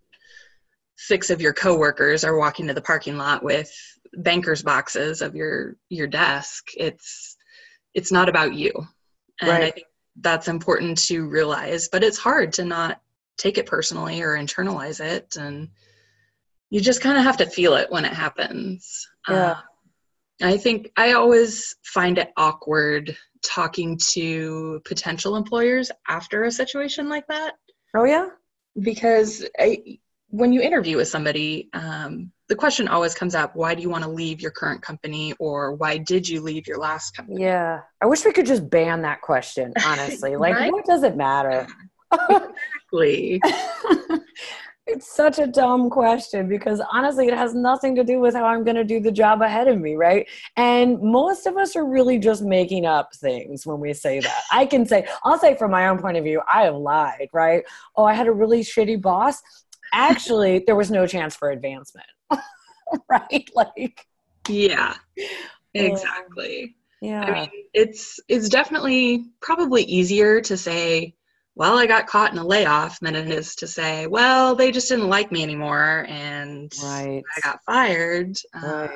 six 0.95 1.29
of 1.29 1.41
your 1.41 1.53
coworkers 1.53 2.23
are 2.23 2.39
walking 2.39 2.65
to 2.67 2.73
the 2.73 2.81
parking 2.81 3.17
lot 3.17 3.43
with 3.43 3.71
banker's 4.15 4.63
boxes 4.63 5.21
of 5.21 5.35
your 5.35 5.75
your 5.89 6.07
desk 6.07 6.69
it's 6.75 7.35
it's 7.93 8.11
not 8.11 8.29
about 8.29 8.55
you 8.55 8.71
and 9.41 9.49
right. 9.49 9.63
i 9.63 9.71
think 9.71 9.86
that's 10.21 10.47
important 10.47 10.97
to 10.97 11.27
realize 11.27 11.89
but 11.89 12.03
it's 12.03 12.17
hard 12.17 12.53
to 12.53 12.65
not 12.65 13.01
take 13.37 13.57
it 13.57 13.67
personally 13.67 14.21
or 14.21 14.35
internalize 14.35 14.99
it. 14.99 15.37
And 15.37 15.69
you 16.69 16.81
just 16.81 17.01
kind 17.01 17.17
of 17.17 17.23
have 17.23 17.37
to 17.37 17.45
feel 17.45 17.75
it 17.75 17.91
when 17.91 18.03
it 18.03 18.13
happens. 18.13 19.07
Yeah. 19.29 19.51
Uh, 19.51 19.61
i 20.39 20.55
think 20.55 20.91
i 20.97 21.13
always 21.13 21.75
find 21.83 22.19
it 22.19 22.31
awkward 22.37 23.17
talking 23.43 23.97
to 23.97 24.79
potential 24.85 25.35
employers 25.35 25.91
after 26.07 26.43
a 26.43 26.51
situation 26.51 27.09
like 27.09 27.27
that. 27.27 27.53
Oh 27.95 28.03
yeah? 28.03 28.27
Because 28.79 29.45
I, 29.57 29.99
when 30.29 30.51
you 30.51 30.61
interview 30.61 30.97
with 30.97 31.07
somebody, 31.07 31.69
um, 31.73 32.31
the 32.49 32.55
question 32.55 32.87
always 32.87 33.13
comes 33.13 33.35
up 33.35 33.55
why 33.55 33.75
do 33.75 33.81
you 33.81 33.89
want 33.89 34.03
to 34.03 34.09
leave 34.09 34.41
your 34.41 34.51
current 34.51 34.81
company 34.81 35.33
or 35.39 35.73
why 35.73 35.97
did 35.97 36.27
you 36.27 36.41
leave 36.41 36.67
your 36.67 36.77
last 36.77 37.15
company? 37.15 37.41
Yeah. 37.41 37.81
I 38.01 38.05
wish 38.05 38.23
we 38.25 38.31
could 38.31 38.45
just 38.45 38.69
ban 38.69 39.01
that 39.01 39.21
question, 39.21 39.73
honestly. 39.85 40.35
Like, 40.37 40.55
right? 40.55 40.71
what 40.71 40.85
does 40.85 41.03
it 41.03 41.15
matter? 41.15 41.67
exactly. 42.11 43.41
it's 44.87 45.13
such 45.13 45.37
a 45.39 45.47
dumb 45.47 45.89
question 45.89 46.47
because 46.47 46.81
honestly, 46.91 47.27
it 47.27 47.33
has 47.33 47.53
nothing 47.53 47.95
to 47.95 48.03
do 48.03 48.19
with 48.19 48.33
how 48.33 48.45
I'm 48.45 48.63
going 48.63 48.77
to 48.77 48.83
do 48.83 48.99
the 48.99 49.11
job 49.11 49.41
ahead 49.41 49.67
of 49.67 49.79
me, 49.79 49.95
right? 49.95 50.27
And 50.55 51.01
most 51.01 51.45
of 51.45 51.57
us 51.57 51.75
are 51.75 51.85
really 51.85 52.17
just 52.17 52.41
making 52.41 52.85
up 52.85 53.13
things 53.15 53.65
when 53.65 53.79
we 53.79 53.93
say 53.93 54.21
that. 54.21 54.43
I 54.51 54.65
can 54.65 54.85
say, 54.85 55.05
I'll 55.23 55.37
say 55.37 55.55
from 55.55 55.71
my 55.71 55.87
own 55.89 55.99
point 55.99 56.17
of 56.17 56.23
view, 56.23 56.41
I 56.51 56.63
have 56.63 56.75
lied, 56.75 57.27
right? 57.33 57.63
Oh, 57.95 58.05
I 58.05 58.13
had 58.13 58.27
a 58.27 58.31
really 58.31 58.61
shitty 58.61 59.01
boss. 59.01 59.41
Actually, 59.93 60.63
there 60.65 60.75
was 60.75 60.91
no 60.91 61.07
chance 61.07 61.35
for 61.35 61.51
advancement. 61.51 62.07
right? 63.09 63.49
Like 63.53 64.05
Yeah. 64.47 64.95
Exactly. 65.73 66.75
Yeah. 67.01 67.21
I 67.21 67.31
mean, 67.31 67.49
it's 67.73 68.19
it's 68.27 68.49
definitely 68.49 69.25
probably 69.41 69.83
easier 69.83 70.41
to 70.41 70.57
say, 70.57 71.15
well, 71.55 71.77
I 71.77 71.85
got 71.85 72.07
caught 72.07 72.31
in 72.31 72.37
a 72.37 72.45
layoff 72.45 72.99
than 72.99 73.15
it 73.15 73.29
is 73.29 73.55
to 73.55 73.67
say, 73.67 74.07
well, 74.07 74.55
they 74.55 74.71
just 74.71 74.89
didn't 74.89 75.09
like 75.09 75.31
me 75.31 75.43
anymore 75.43 76.05
and 76.07 76.71
right. 76.83 77.23
I 77.35 77.41
got 77.41 77.63
fired. 77.65 78.35
Right. 78.53 78.63
Um, 78.63 78.89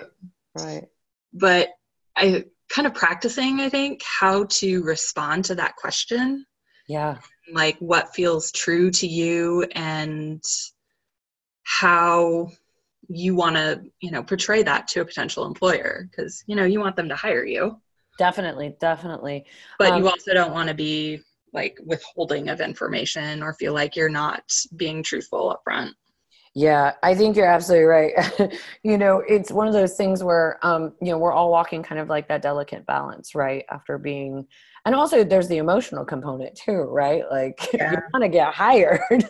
right. 0.60 0.86
But 1.34 1.70
I 2.16 2.46
kind 2.70 2.88
of 2.88 2.94
practicing, 2.94 3.60
I 3.60 3.70
think, 3.70 4.02
how 4.04 4.46
to 4.46 4.84
respond 4.84 5.46
to 5.46 5.56
that 5.56 5.76
question. 5.76 6.46
Yeah. 6.88 7.18
Like 7.52 7.78
what 7.80 8.14
feels 8.14 8.52
true 8.52 8.92
to 8.92 9.08
you 9.08 9.68
and 9.72 10.44
how 11.64 12.50
you 13.08 13.36
want 13.36 13.56
to 13.56 13.82
you 14.00 14.12
know 14.12 14.24
portray 14.24 14.64
that 14.64 14.88
to 14.88 15.02
a 15.02 15.06
potential 15.06 15.46
employer 15.46 16.08
because 16.10 16.44
you 16.48 16.56
know 16.56 16.66
you 16.66 16.80
want 16.80 16.96
them 16.96 17.10
to 17.10 17.16
hire 17.16 17.46
you. 17.46 17.80
Definitely 18.18 18.76
definitely. 18.80 19.46
But 19.80 19.94
um, 19.94 20.02
you 20.02 20.10
also 20.10 20.34
don't 20.34 20.54
want 20.54 20.70
to 20.70 20.76
be 20.76 21.22
like 21.54 21.78
withholding 21.86 22.50
of 22.50 22.62
information 22.62 23.44
or 23.44 23.54
feel 23.54 23.74
like 23.74 23.96
you're 23.96 24.10
not 24.10 24.44
being 24.76 25.04
truthful 25.04 25.50
up 25.50 25.62
front 25.64 25.94
yeah 26.54 26.94
i 27.04 27.16
think 27.16 27.36
you're 27.36 27.46
absolutely 27.46 27.86
right. 27.86 28.14
You 28.84 28.98
know 28.98 29.24
it's 29.28 29.52
one 29.52 29.68
of 29.68 29.74
those 29.74 29.96
things 29.96 30.24
where 30.24 30.60
um 30.66 30.94
you 31.02 31.12
know 31.12 31.18
we're 31.18 31.34
all 31.34 31.52
walking 31.52 31.84
kind 31.84 32.00
of 32.02 32.10
like 32.10 32.28
that 32.28 32.42
delicate 32.42 32.86
balance 32.86 33.36
right 33.36 33.64
after 33.70 33.98
being 33.98 34.48
and 34.86 34.96
also 34.96 35.24
there's 35.24 35.48
the 35.48 35.58
emotional 35.58 36.04
component 36.04 36.56
too 36.56 36.72
right? 36.72 37.24
Like 37.30 37.70
yeah. 37.74 37.92
you 37.92 37.98
want 38.14 38.24
to 38.24 38.30
get 38.30 38.54
hired. 38.54 39.02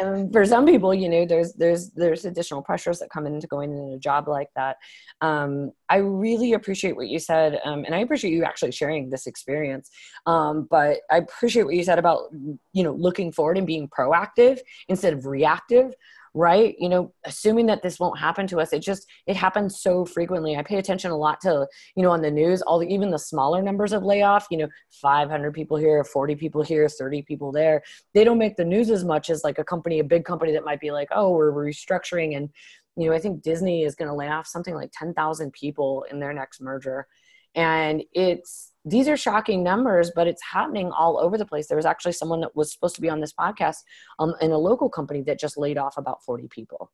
And 0.00 0.32
for 0.32 0.46
some 0.46 0.64
people 0.64 0.94
you 0.94 1.08
know 1.08 1.26
there's 1.26 1.52
there's 1.54 1.90
there's 1.90 2.24
additional 2.24 2.62
pressures 2.62 2.98
that 3.00 3.10
come 3.10 3.26
into 3.26 3.46
going 3.46 3.70
into 3.72 3.94
a 3.96 3.98
job 3.98 4.28
like 4.28 4.48
that. 4.56 4.76
Um, 5.20 5.72
i 5.90 5.96
really 5.96 6.54
appreciate 6.54 6.96
what 6.96 7.08
you 7.08 7.18
said 7.18 7.60
um, 7.64 7.84
and 7.84 7.94
i 7.94 7.98
appreciate 7.98 8.32
you 8.32 8.44
actually 8.44 8.72
sharing 8.72 9.10
this 9.10 9.26
experience. 9.26 9.90
Um, 10.26 10.66
but 10.70 11.00
i 11.10 11.18
appreciate 11.18 11.64
what 11.64 11.74
you 11.74 11.84
said 11.84 11.98
about 11.98 12.30
you 12.72 12.82
know 12.82 12.92
looking 12.92 13.32
forward 13.32 13.58
and 13.58 13.66
being 13.66 13.88
proactive 13.88 14.58
instead 14.88 15.12
of 15.12 15.26
reactive 15.26 15.92
right? 16.34 16.74
You 16.78 16.88
know 16.88 17.12
assuming 17.24 17.66
that 17.66 17.82
this 17.82 17.98
won't 17.98 18.18
happen 18.18 18.46
to 18.48 18.60
us 18.60 18.72
it 18.72 18.80
just 18.80 19.06
it 19.26 19.36
happens 19.36 19.80
so 19.80 20.04
frequently. 20.04 20.56
I 20.56 20.62
pay 20.62 20.78
attention 20.78 21.10
a 21.10 21.16
lot 21.16 21.40
to 21.42 21.66
you 21.96 22.02
know 22.02 22.10
on 22.10 22.22
the 22.22 22.30
news 22.30 22.62
all 22.62 22.78
the 22.78 22.92
even 22.92 23.10
the 23.10 23.18
smaller 23.18 23.62
numbers 23.62 23.92
of 23.92 24.02
layoff 24.04 24.46
you 24.50 24.58
know 24.58 24.68
500 24.90 25.52
people 25.52 25.76
here 25.76 26.04
40 26.04 26.36
people 26.36 26.62
here 26.62 26.88
30 26.88 27.22
people 27.22 27.52
there. 27.52 27.82
They 28.14 28.24
don't 28.24 28.38
make 28.38 28.56
the 28.56 28.64
news 28.64 28.90
as 28.90 29.04
much 29.04 29.30
as 29.30 29.44
like 29.44 29.58
a 29.58 29.64
company 29.64 29.98
a 29.98 30.04
big 30.04 30.24
company 30.24 30.52
that 30.52 30.64
might 30.64 30.80
be 30.80 30.90
like 30.90 31.08
oh 31.12 31.30
we're 31.30 31.52
restructuring 31.52 32.36
and 32.36 32.48
you 32.96 33.08
know 33.08 33.14
i 33.14 33.18
think 33.18 33.42
disney 33.42 33.84
is 33.84 33.94
going 33.94 34.08
to 34.08 34.14
lay 34.14 34.28
off 34.28 34.46
something 34.46 34.74
like 34.74 34.90
10,000 34.92 35.52
people 35.52 36.04
in 36.10 36.20
their 36.20 36.32
next 36.32 36.60
merger. 36.60 37.06
And 37.54 38.02
it's 38.12 38.69
these 38.84 39.08
are 39.08 39.16
shocking 39.16 39.62
numbers, 39.62 40.10
but 40.14 40.26
it's 40.26 40.42
happening 40.42 40.90
all 40.90 41.18
over 41.18 41.36
the 41.36 41.44
place. 41.44 41.66
There 41.66 41.76
was 41.76 41.86
actually 41.86 42.12
someone 42.12 42.40
that 42.40 42.56
was 42.56 42.72
supposed 42.72 42.94
to 42.94 43.00
be 43.00 43.10
on 43.10 43.20
this 43.20 43.32
podcast 43.32 43.76
um, 44.18 44.34
in 44.40 44.52
a 44.52 44.58
local 44.58 44.88
company 44.88 45.22
that 45.22 45.38
just 45.38 45.58
laid 45.58 45.76
off 45.76 45.96
about 45.98 46.24
40 46.24 46.48
people. 46.48 46.90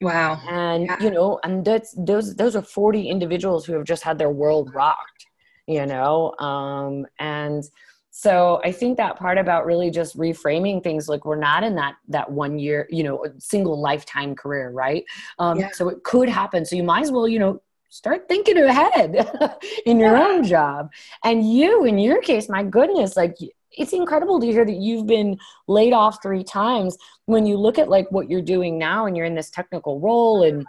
Wow. 0.00 0.40
And 0.48 0.86
yeah. 0.86 0.96
you 1.00 1.10
know, 1.10 1.38
and 1.44 1.64
that's 1.64 1.94
those 1.96 2.34
those 2.36 2.56
are 2.56 2.62
40 2.62 3.08
individuals 3.08 3.66
who 3.66 3.74
have 3.74 3.84
just 3.84 4.02
had 4.02 4.18
their 4.18 4.30
world 4.30 4.74
rocked, 4.74 5.26
you 5.66 5.84
know. 5.84 6.34
Um, 6.38 7.06
and 7.18 7.64
so 8.10 8.60
I 8.64 8.72
think 8.72 8.96
that 8.96 9.16
part 9.16 9.36
about 9.36 9.66
really 9.66 9.90
just 9.90 10.16
reframing 10.16 10.82
things 10.82 11.08
like 11.08 11.26
we're 11.26 11.36
not 11.36 11.62
in 11.62 11.74
that 11.76 11.96
that 12.08 12.30
one 12.30 12.58
year, 12.58 12.86
you 12.90 13.02
know, 13.02 13.24
single 13.38 13.78
lifetime 13.78 14.34
career, 14.34 14.70
right? 14.70 15.04
Um, 15.38 15.60
yeah. 15.60 15.68
so 15.72 15.90
it 15.90 16.02
could 16.02 16.30
happen. 16.30 16.64
So 16.64 16.76
you 16.76 16.82
might 16.82 17.02
as 17.02 17.12
well, 17.12 17.28
you 17.28 17.38
know, 17.38 17.60
start 17.90 18.28
thinking 18.28 18.56
ahead 18.56 19.28
in 19.86 19.98
your 19.98 20.16
yeah. 20.16 20.26
own 20.26 20.44
job. 20.44 20.90
And 21.24 21.52
you, 21.52 21.84
in 21.84 21.98
your 21.98 22.22
case, 22.22 22.48
my 22.48 22.62
goodness, 22.62 23.16
like 23.16 23.36
it's 23.76 23.92
incredible 23.92 24.40
to 24.40 24.46
hear 24.46 24.64
that 24.64 24.76
you've 24.76 25.06
been 25.06 25.38
laid 25.68 25.92
off 25.92 26.22
three 26.22 26.44
times. 26.44 26.96
When 27.26 27.46
you 27.46 27.56
look 27.56 27.78
at 27.78 27.88
like 27.88 28.10
what 28.10 28.30
you're 28.30 28.42
doing 28.42 28.78
now 28.78 29.06
and 29.06 29.16
you're 29.16 29.26
in 29.26 29.34
this 29.34 29.50
technical 29.50 30.00
role 30.00 30.42
and 30.42 30.64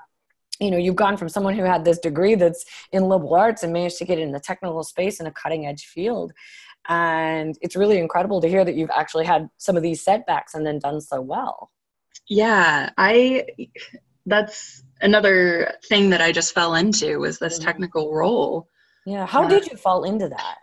you 0.59 0.69
know 0.69 0.77
you've 0.77 0.95
gone 0.95 1.17
from 1.17 1.29
someone 1.29 1.55
who 1.55 1.63
had 1.63 1.83
this 1.83 1.97
degree 1.97 2.35
that's 2.35 2.65
in 2.91 3.03
liberal 3.03 3.33
arts 3.33 3.63
and 3.63 3.73
managed 3.73 3.97
to 3.97 4.05
get 4.05 4.19
in 4.19 4.31
the 4.31 4.39
technical 4.39 4.83
space 4.83 5.19
in 5.19 5.25
a 5.25 5.31
cutting 5.31 5.65
edge 5.65 5.85
field 5.85 6.31
and 6.87 7.57
it's 7.61 7.75
really 7.75 7.97
incredible 7.97 8.39
to 8.41 8.47
hear 8.47 8.63
that 8.63 8.75
you've 8.75 8.91
actually 8.95 9.25
had 9.25 9.49
some 9.57 9.75
of 9.75 9.81
these 9.81 10.03
setbacks 10.03 10.53
and 10.53 10.65
then 10.65 10.77
done 10.77 11.01
so 11.01 11.19
well 11.19 11.71
yeah 12.29 12.91
i 12.97 13.43
that's 14.27 14.83
another 15.01 15.73
thing 15.85 16.09
that 16.11 16.21
I 16.21 16.31
just 16.31 16.53
fell 16.53 16.75
into 16.75 17.19
was 17.19 17.39
this 17.39 17.55
mm-hmm. 17.55 17.65
technical 17.65 18.13
role. 18.13 18.67
Yeah. 19.05 19.25
How 19.25 19.43
uh, 19.43 19.49
did 19.49 19.67
you 19.67 19.77
fall 19.77 20.03
into 20.03 20.29
that? 20.29 20.57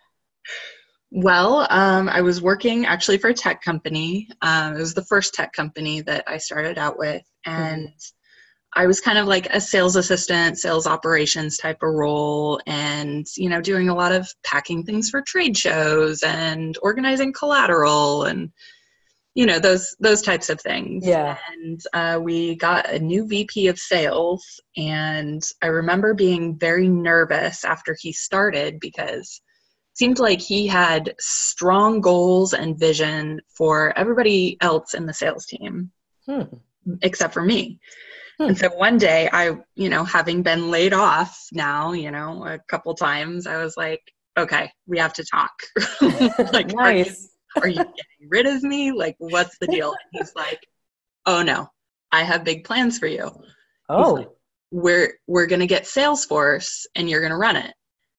Well, 1.11 1.67
um, 1.71 2.09
I 2.09 2.21
was 2.21 2.43
working 2.43 2.85
actually 2.85 3.19
for 3.19 3.29
a 3.29 3.35
tech 3.35 3.63
company. 3.63 4.29
Um, 4.43 4.77
it 4.77 4.81
was 4.81 4.95
the 4.95 5.05
first 5.05 5.35
tech 5.35 5.53
company 5.53 6.03
that 6.03 6.25
I 6.27 6.37
started 6.37 6.79
out 6.79 6.99
with. 6.99 7.23
And 7.47 7.89
mm-hmm. 7.89 8.81
I 8.81 8.87
was 8.87 9.01
kind 9.01 9.17
of 9.17 9.27
like 9.27 9.47
a 9.47 9.61
sales 9.61 9.97
assistant, 9.97 10.59
sales 10.59 10.87
operations 10.87 11.57
type 11.57 11.79
of 11.83 11.95
role, 11.95 12.61
and, 12.67 13.27
you 13.37 13.49
know, 13.49 13.63
doing 13.63 13.89
a 13.89 13.95
lot 13.95 14.13
of 14.13 14.29
packing 14.45 14.85
things 14.85 15.09
for 15.09 15.23
trade 15.23 15.57
shows 15.57 16.23
and 16.23 16.77
organizing 16.83 17.33
collateral 17.33 18.25
and 18.25 18.53
you 19.35 19.47
know 19.47 19.59
those 19.59 19.95
those 20.01 20.23
types 20.23 20.51
of 20.51 20.61
things. 20.61 21.07
Yeah. 21.07 21.39
And 21.53 21.81
uh, 21.93 22.19
we 22.21 22.57
got 22.57 22.91
a 22.91 22.99
new 22.99 23.27
vp 23.27 23.69
of 23.69 23.79
sales 23.79 24.61
and 24.77 25.43
i 25.63 25.67
remember 25.67 26.15
being 26.15 26.59
very 26.59 26.89
nervous 26.89 27.65
after 27.65 27.97
he 28.01 28.13
started 28.13 28.81
because 28.81 29.41
it 29.93 29.99
seemed 29.99 30.19
like 30.19 30.41
he 30.41 30.67
had 30.67 31.15
strong 31.21 32.01
goals 32.01 32.53
and 32.53 32.79
vision 32.79 33.41
for 33.57 33.97
everybody 33.97 34.57
else 34.61 34.95
in 34.95 35.07
the 35.07 35.15
sales 35.15 35.47
team. 35.47 35.91
Hmm. 36.27 36.43
except 37.03 37.33
for 37.33 37.43
me. 37.43 37.81
Hmm. 38.39 38.49
and 38.49 38.59
so 38.59 38.69
one 38.75 38.99
day 38.99 39.29
i 39.33 39.57
you 39.75 39.89
know 39.89 40.05
having 40.05 40.43
been 40.43 40.71
laid 40.71 40.93
off 40.93 41.47
now 41.53 41.93
you 41.93 42.11
know 42.11 42.45
a 42.45 42.59
couple 42.69 42.95
times 42.95 43.47
i 43.47 43.57
was 43.57 43.77
like 43.77 44.03
okay 44.37 44.71
we 44.87 44.99
have 44.99 45.13
to 45.15 45.25
talk. 45.25 45.53
Like 46.53 46.73
nice 46.75 47.38
are 47.57 47.69
you 47.69 47.77
getting 47.77 48.29
rid 48.29 48.47
of 48.47 48.63
me? 48.63 48.93
Like, 48.93 49.17
what's 49.19 49.59
the 49.59 49.67
deal? 49.67 49.91
And 49.91 50.21
he's 50.21 50.35
like, 50.35 50.67
oh 51.27 51.43
no, 51.43 51.69
I 52.13 52.23
have 52.23 52.45
big 52.45 52.65
plans 52.65 52.99
for 52.99 53.07
you. 53.07 53.31
Oh. 53.89 54.15
Like, 54.15 54.29
we're 54.71 55.15
we're 55.27 55.47
gonna 55.47 55.67
get 55.67 55.85
Salesforce 55.85 56.87
and 56.95 57.09
you're 57.09 57.23
gonna 57.23 57.39
run 57.39 57.57
it. 57.57 57.75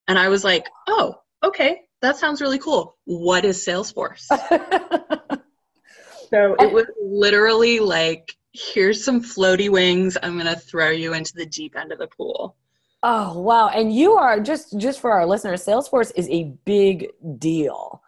And 0.08 0.18
I 0.18 0.30
was 0.30 0.44
like, 0.44 0.66
oh, 0.88 1.16
okay, 1.44 1.82
that 2.02 2.18
sounds 2.18 2.42
really 2.42 2.60
cool. 2.60 2.98
What 3.06 3.46
is 3.46 3.64
Salesforce? 3.64 4.26
so 6.30 6.56
it 6.60 6.74
was 6.74 6.86
literally 7.02 7.80
like, 7.80 8.34
here's 8.54 9.04
some 9.04 9.22
floaty 9.22 9.70
wings. 9.70 10.18
I'm 10.22 10.38
gonna 10.38 10.56
throw 10.56 10.90
you 10.90 11.14
into 11.14 11.34
the 11.36 11.46
deep 11.46 11.76
end 11.78 11.92
of 11.92 12.00
the 12.00 12.08
pool. 12.08 12.56
Oh 13.04 13.40
wow. 13.40 13.70
And 13.70 13.94
you 13.94 14.14
are 14.14 14.40
just 14.40 14.78
just 14.78 15.00
for 15.00 15.12
our 15.12 15.26
listeners, 15.26 15.64
Salesforce 15.64 16.12
is 16.16 16.28
a 16.30 16.56
big 16.66 17.10
deal. 17.38 18.02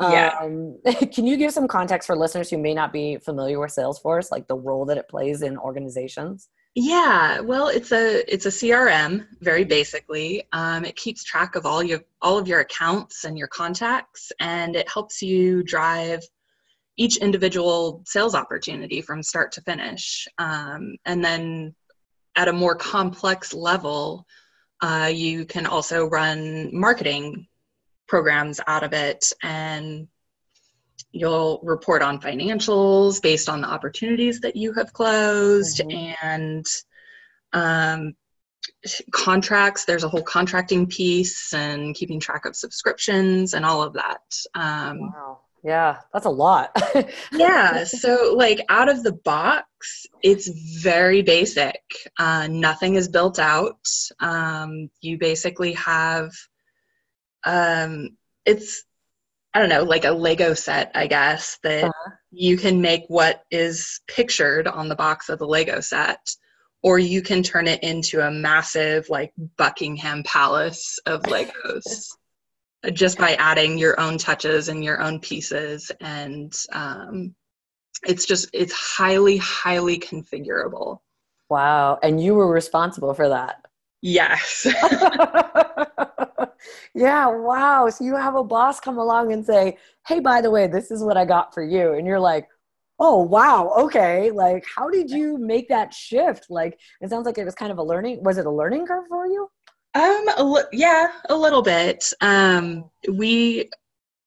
Yeah. 0.00 0.34
Um, 0.40 0.78
can 1.12 1.26
you 1.26 1.36
give 1.36 1.52
some 1.52 1.68
context 1.68 2.06
for 2.06 2.16
listeners 2.16 2.50
who 2.50 2.58
may 2.58 2.74
not 2.74 2.92
be 2.92 3.18
familiar 3.18 3.60
with 3.60 3.74
Salesforce, 3.74 4.30
like 4.30 4.46
the 4.46 4.56
role 4.56 4.84
that 4.86 4.98
it 4.98 5.08
plays 5.08 5.42
in 5.42 5.58
organizations? 5.58 6.48
Yeah, 6.76 7.40
well, 7.40 7.66
it's 7.66 7.90
a 7.90 8.32
it's 8.32 8.46
a 8.46 8.50
CRM 8.50 9.26
very 9.40 9.64
basically. 9.64 10.44
Um, 10.52 10.84
it 10.84 10.94
keeps 10.94 11.24
track 11.24 11.56
of 11.56 11.66
all 11.66 11.82
your 11.82 12.00
all 12.22 12.38
of 12.38 12.46
your 12.46 12.60
accounts 12.60 13.24
and 13.24 13.36
your 13.36 13.48
contacts, 13.48 14.30
and 14.38 14.76
it 14.76 14.88
helps 14.88 15.20
you 15.20 15.64
drive 15.64 16.20
each 16.96 17.16
individual 17.16 18.02
sales 18.06 18.34
opportunity 18.34 19.00
from 19.00 19.22
start 19.22 19.50
to 19.52 19.62
finish. 19.62 20.28
Um, 20.38 20.96
and 21.06 21.24
then 21.24 21.74
at 22.36 22.46
a 22.48 22.52
more 22.52 22.76
complex 22.76 23.52
level, 23.52 24.24
uh, 24.80 25.10
you 25.12 25.46
can 25.46 25.66
also 25.66 26.06
run 26.06 26.70
marketing 26.72 27.46
programs 28.10 28.60
out 28.66 28.82
of 28.82 28.92
it 28.92 29.32
and 29.40 30.08
you'll 31.12 31.60
report 31.62 32.02
on 32.02 32.20
financials 32.20 33.22
based 33.22 33.48
on 33.48 33.60
the 33.60 33.68
opportunities 33.68 34.40
that 34.40 34.56
you 34.56 34.72
have 34.72 34.92
closed 34.92 35.78
mm-hmm. 35.78 36.26
and 36.26 36.66
um, 37.52 38.14
contracts. 39.12 39.84
There's 39.84 40.02
a 40.02 40.08
whole 40.08 40.24
contracting 40.24 40.88
piece 40.88 41.54
and 41.54 41.94
keeping 41.94 42.18
track 42.18 42.46
of 42.46 42.56
subscriptions 42.56 43.54
and 43.54 43.64
all 43.64 43.80
of 43.80 43.92
that 43.92 44.22
um, 44.56 45.00
wow. 45.00 45.38
Yeah 45.62 45.98
that's 46.12 46.26
a 46.26 46.30
lot. 46.30 46.76
Yeah 47.32 47.84
so 47.84 48.34
like 48.36 48.60
out 48.68 48.88
of 48.88 49.04
the 49.04 49.12
box 49.12 50.06
it's 50.20 50.48
very 50.82 51.22
basic. 51.22 51.80
Uh, 52.18 52.48
nothing 52.50 52.96
is 52.96 53.06
built 53.06 53.38
out. 53.38 53.86
Um, 54.18 54.90
you 55.00 55.16
basically 55.16 55.74
have 55.74 56.32
um, 57.44 58.16
it's 58.44 58.84
i 59.52 59.58
don't 59.58 59.68
know 59.68 59.82
like 59.82 60.04
a 60.04 60.10
lego 60.10 60.54
set 60.54 60.92
i 60.94 61.06
guess 61.06 61.58
that 61.62 61.84
uh-huh. 61.84 62.10
you 62.30 62.56
can 62.56 62.80
make 62.80 63.04
what 63.08 63.42
is 63.50 64.00
pictured 64.06 64.68
on 64.68 64.88
the 64.88 64.94
box 64.94 65.28
of 65.28 65.38
the 65.38 65.46
lego 65.46 65.80
set 65.80 66.20
or 66.82 66.98
you 66.98 67.22
can 67.22 67.42
turn 67.42 67.66
it 67.66 67.82
into 67.82 68.20
a 68.26 68.30
massive 68.30 69.08
like 69.08 69.32
Buckingham 69.56 70.22
Palace 70.24 70.98
of 71.06 71.22
Legos 71.22 72.08
just 72.92 73.18
by 73.18 73.34
adding 73.34 73.76
your 73.78 74.00
own 74.00 74.18
touches 74.18 74.68
and 74.68 74.82
your 74.82 75.00
own 75.00 75.20
pieces 75.20 75.90
and 76.00 76.54
um, 76.72 77.34
it's 78.06 78.24
just 78.24 78.48
it's 78.52 78.72
highly 78.72 79.36
highly 79.36 79.98
configurable. 79.98 81.00
Wow 81.48 81.98
and 82.02 82.22
you 82.22 82.34
were 82.34 82.50
responsible 82.50 83.14
for 83.14 83.28
that. 83.28 83.64
Yes 84.00 84.66
yeah 86.94 87.26
wow. 87.26 87.88
So 87.88 88.04
you 88.04 88.16
have 88.16 88.34
a 88.34 88.44
boss 88.44 88.80
come 88.80 88.98
along 88.98 89.32
and 89.32 89.44
say 89.44 89.76
hey 90.06 90.20
by 90.20 90.40
the 90.40 90.50
way 90.50 90.66
this 90.66 90.90
is 90.90 91.02
what 91.02 91.16
i 91.16 91.24
got 91.24 91.54
for 91.54 91.62
you. 91.62 91.94
And 91.94 92.06
you're 92.06 92.20
like 92.20 92.48
oh 92.98 93.22
wow 93.22 93.72
okay. 93.78 94.30
Like 94.30 94.64
how 94.76 94.88
did 94.90 95.10
you 95.10 95.38
make 95.38 95.68
that 95.68 95.92
shift? 95.94 96.46
Like 96.50 96.78
it 97.00 97.10
sounds 97.10 97.26
like 97.26 97.38
it 97.38 97.44
was 97.44 97.54
kind 97.54 97.72
of 97.72 97.78
a 97.78 97.82
learning 97.82 98.22
was 98.22 98.38
it 98.38 98.46
a 98.46 98.50
learning 98.50 98.86
curve 98.86 99.04
for 99.08 99.26
you? 99.26 99.48
Um 99.94 100.28
a 100.36 100.44
li- 100.44 100.62
yeah 100.72 101.12
a 101.28 101.36
little 101.36 101.62
bit. 101.62 102.12
Um 102.20 102.90
we 103.08 103.70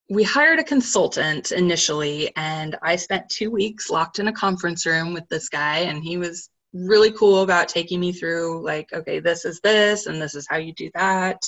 we 0.10 0.24
hired 0.24 0.60
a 0.60 0.64
consultant 0.64 1.52
initially 1.52 2.32
and 2.36 2.78
i 2.84 2.96
spent 2.96 3.28
two 3.30 3.50
weeks 3.50 3.90
locked 3.90 4.20
in 4.20 4.28
a 4.28 4.34
conference 4.34 4.86
room 4.86 5.14
with 5.14 5.28
this 5.30 5.50
guy 5.50 5.80
and 5.80 6.04
he 6.04 6.18
was 6.18 6.50
really 6.74 7.12
cool 7.12 7.42
about 7.42 7.70
taking 7.70 8.00
me 8.00 8.12
through 8.12 8.64
like 8.64 8.92
okay 8.94 9.20
this 9.20 9.46
is 9.46 9.60
this 9.62 10.08
and 10.08 10.22
this 10.22 10.36
is 10.36 10.48
how 10.50 10.58
you 10.58 10.74
do 10.74 10.90
that 10.94 11.42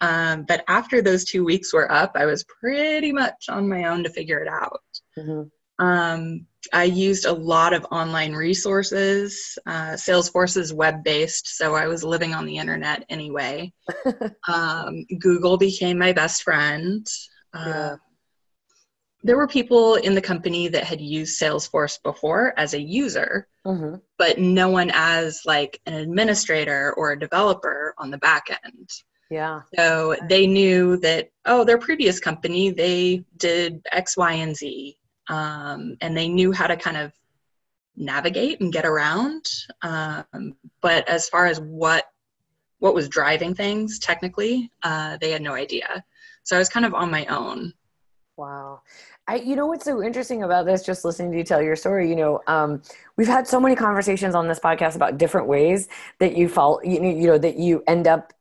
um, 0.00 0.44
but 0.44 0.64
after 0.68 1.02
those 1.02 1.24
two 1.24 1.44
weeks 1.44 1.72
were 1.72 1.90
up 1.90 2.12
i 2.14 2.26
was 2.26 2.44
pretty 2.44 3.12
much 3.12 3.46
on 3.48 3.68
my 3.68 3.84
own 3.84 4.02
to 4.02 4.10
figure 4.10 4.38
it 4.38 4.48
out 4.48 4.82
mm-hmm. 5.18 5.42
Um, 5.80 6.46
I 6.74 6.84
used 6.84 7.24
a 7.24 7.32
lot 7.32 7.72
of 7.72 7.86
online 7.90 8.34
resources. 8.34 9.58
Uh, 9.66 9.92
Salesforce 9.92 10.56
is 10.58 10.74
web 10.74 11.02
based, 11.02 11.56
so 11.56 11.74
I 11.74 11.88
was 11.88 12.04
living 12.04 12.34
on 12.34 12.44
the 12.44 12.58
internet 12.58 13.04
anyway. 13.08 13.72
um, 14.48 15.06
Google 15.18 15.56
became 15.56 15.98
my 15.98 16.12
best 16.12 16.42
friend. 16.42 17.06
Uh, 17.54 17.64
yeah. 17.66 17.96
There 19.22 19.38
were 19.38 19.48
people 19.48 19.94
in 19.96 20.14
the 20.14 20.20
company 20.20 20.68
that 20.68 20.84
had 20.84 21.00
used 21.00 21.40
Salesforce 21.40 22.02
before 22.02 22.52
as 22.58 22.74
a 22.74 22.80
user, 22.80 23.48
mm-hmm. 23.66 23.96
but 24.18 24.38
no 24.38 24.68
one 24.68 24.90
as 24.92 25.42
like 25.46 25.80
an 25.86 25.94
administrator 25.94 26.92
or 26.96 27.12
a 27.12 27.18
developer 27.18 27.94
on 27.98 28.10
the 28.10 28.18
back 28.18 28.46
end. 28.64 28.88
Yeah. 29.30 29.62
So 29.76 30.16
they 30.28 30.46
knew 30.46 30.96
that, 30.98 31.30
oh, 31.46 31.64
their 31.64 31.78
previous 31.78 32.18
company, 32.18 32.70
they 32.70 33.24
did 33.36 33.80
X, 33.92 34.16
Y, 34.16 34.32
and 34.32 34.56
Z 34.56 34.96
um, 35.30 35.96
and 36.00 36.16
they 36.16 36.28
knew 36.28 36.52
how 36.52 36.66
to 36.66 36.76
kind 36.76 36.96
of 36.96 37.12
navigate 37.96 38.60
and 38.60 38.72
get 38.72 38.84
around. 38.84 39.46
Um, 39.82 40.56
but 40.82 41.08
as 41.08 41.28
far 41.28 41.46
as 41.46 41.60
what 41.60 42.06
what 42.80 42.94
was 42.94 43.08
driving 43.08 43.54
things 43.54 43.98
technically, 43.98 44.70
uh, 44.82 45.18
they 45.20 45.30
had 45.30 45.42
no 45.42 45.52
idea. 45.52 46.02
So 46.44 46.56
I 46.56 46.58
was 46.58 46.70
kind 46.70 46.86
of 46.86 46.94
on 46.94 47.10
my 47.10 47.26
own. 47.26 47.74
Wow. 48.38 48.80
I, 49.28 49.36
you 49.36 49.54
know 49.54 49.66
what's 49.66 49.84
so 49.84 50.02
interesting 50.02 50.44
about 50.44 50.64
this? 50.64 50.82
Just 50.82 51.04
listening 51.04 51.30
to 51.32 51.36
you 51.36 51.44
tell 51.44 51.60
your 51.60 51.76
story, 51.76 52.08
you 52.08 52.16
know, 52.16 52.40
um, 52.46 52.80
we've 53.18 53.26
had 53.26 53.46
so 53.46 53.60
many 53.60 53.76
conversations 53.76 54.34
on 54.34 54.48
this 54.48 54.58
podcast 54.58 54.96
about 54.96 55.18
different 55.18 55.46
ways 55.46 55.88
that 56.20 56.38
you 56.38 56.48
fall, 56.48 56.80
you 56.82 57.00
know, 57.00 57.10
you 57.10 57.26
know, 57.26 57.36
that 57.36 57.58
you 57.58 57.84
end 57.86 58.08
up 58.08 58.32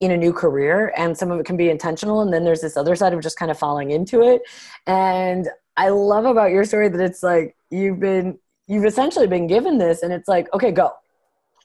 in 0.00 0.10
a 0.12 0.16
new 0.16 0.32
career, 0.32 0.92
and 0.96 1.16
some 1.16 1.30
of 1.30 1.40
it 1.40 1.46
can 1.46 1.56
be 1.56 1.70
intentional, 1.70 2.20
and 2.20 2.32
then 2.32 2.44
there's 2.44 2.60
this 2.60 2.76
other 2.76 2.94
side 2.94 3.12
of 3.12 3.20
just 3.20 3.38
kind 3.38 3.50
of 3.50 3.58
falling 3.58 3.90
into 3.90 4.22
it. 4.22 4.42
And 4.86 5.48
I 5.76 5.90
love 5.90 6.24
about 6.24 6.50
your 6.50 6.64
story 6.64 6.88
that 6.88 7.00
it's 7.00 7.22
like 7.22 7.56
you've 7.70 8.00
been 8.00 8.38
you've 8.66 8.84
essentially 8.84 9.26
been 9.26 9.46
given 9.46 9.78
this 9.78 10.02
and 10.02 10.12
it's 10.12 10.28
like 10.28 10.52
okay 10.52 10.70
go 10.70 10.92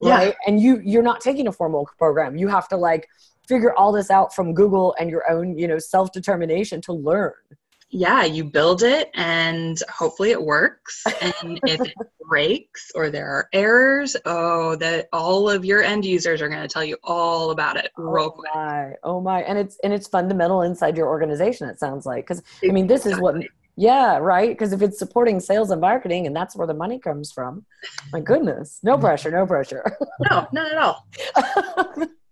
yeah. 0.01 0.15
right 0.15 0.35
and 0.47 0.59
you 0.59 0.81
you're 0.83 1.03
not 1.03 1.21
taking 1.21 1.47
a 1.47 1.51
formal 1.51 1.87
program 1.97 2.35
you 2.35 2.47
have 2.47 2.67
to 2.69 2.77
like 2.77 3.07
figure 3.47 3.73
all 3.73 3.91
this 3.91 4.09
out 4.09 4.33
from 4.33 4.53
google 4.53 4.95
and 4.99 5.09
your 5.09 5.29
own 5.29 5.57
you 5.57 5.67
know 5.67 5.77
self 5.77 6.11
determination 6.11 6.81
to 6.81 6.93
learn 6.93 7.33
yeah 7.93 8.23
you 8.23 8.43
build 8.43 8.81
it 8.81 9.11
and 9.13 9.81
hopefully 9.87 10.31
it 10.31 10.43
works 10.43 11.03
and 11.21 11.59
if 11.67 11.79
it 11.79 11.93
breaks 12.27 12.91
or 12.95 13.09
there 13.11 13.29
are 13.29 13.47
errors 13.53 14.17
oh 14.25 14.75
that 14.75 15.07
all 15.13 15.47
of 15.47 15.63
your 15.63 15.83
end 15.83 16.03
users 16.03 16.41
are 16.41 16.49
going 16.49 16.61
to 16.61 16.67
tell 16.67 16.83
you 16.83 16.97
all 17.03 17.51
about 17.51 17.77
it 17.77 17.91
oh 17.97 18.03
real 18.03 18.31
quick 18.31 18.49
my, 18.53 18.93
oh 19.03 19.21
my 19.21 19.43
and 19.43 19.59
it's 19.59 19.77
and 19.83 19.93
it's 19.93 20.07
fundamental 20.07 20.63
inside 20.63 20.97
your 20.97 21.07
organization 21.07 21.69
it 21.69 21.79
sounds 21.79 22.05
like 22.05 22.25
because 22.25 22.41
i 22.67 22.71
mean 22.71 22.87
this 22.87 23.05
is 23.05 23.19
what 23.19 23.35
yeah, 23.75 24.17
right. 24.17 24.49
Because 24.49 24.71
if 24.71 24.83
it's 24.83 24.99
supporting 24.99 25.39
sales 25.39 25.71
and 25.71 25.81
marketing 25.81 26.27
and 26.27 26.35
that's 26.35 26.55
where 26.55 26.67
the 26.67 26.75
money 26.75 26.99
comes 26.99 27.31
from, 27.31 27.65
my 28.11 28.19
goodness, 28.19 28.79
no 28.83 28.97
pressure, 28.99 29.31
no 29.31 29.47
pressure. 29.47 29.83
no, 30.29 30.47
not 30.51 30.71
at 30.71 30.77
all. 30.77 31.07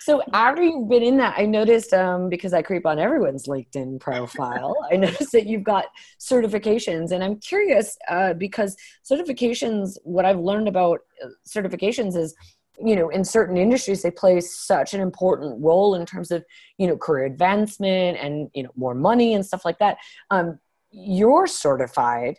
so 0.00 0.22
after 0.32 0.62
you've 0.62 0.88
been 0.88 1.02
in 1.02 1.18
that, 1.18 1.34
I 1.36 1.44
noticed 1.44 1.92
um, 1.92 2.30
because 2.30 2.54
I 2.54 2.62
creep 2.62 2.86
on 2.86 2.98
everyone's 2.98 3.46
LinkedIn 3.46 4.00
profile, 4.00 4.74
I 4.90 4.96
noticed 4.96 5.32
that 5.32 5.46
you've 5.46 5.62
got 5.62 5.86
certifications, 6.18 7.12
and 7.12 7.22
I'm 7.22 7.36
curious 7.38 7.98
uh, 8.08 8.32
because 8.32 8.76
certifications. 9.08 9.98
What 10.02 10.24
I've 10.24 10.38
learned 10.38 10.68
about 10.68 11.00
uh, 11.22 11.28
certifications 11.46 12.16
is 12.16 12.34
you 12.82 12.96
know 12.96 13.10
in 13.10 13.24
certain 13.24 13.58
industries 13.58 14.02
they 14.02 14.10
play 14.10 14.40
such 14.40 14.94
an 14.94 15.02
important 15.02 15.62
role 15.62 15.94
in 15.94 16.06
terms 16.06 16.30
of 16.30 16.42
you 16.78 16.86
know 16.86 16.96
career 16.96 17.26
advancement 17.26 18.16
and 18.18 18.48
you 18.54 18.62
know 18.62 18.70
more 18.76 18.94
money 18.94 19.34
and 19.34 19.44
stuff 19.44 19.66
like 19.66 19.78
that 19.78 19.98
um, 20.30 20.58
you're 20.90 21.46
certified 21.46 22.36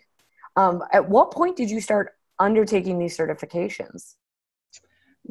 um, 0.55 0.81
at 0.93 1.07
what 1.07 1.31
point 1.31 1.55
did 1.55 1.69
you 1.69 1.79
start 1.79 2.13
undertaking 2.39 2.97
these 2.97 3.15
certifications 3.15 4.15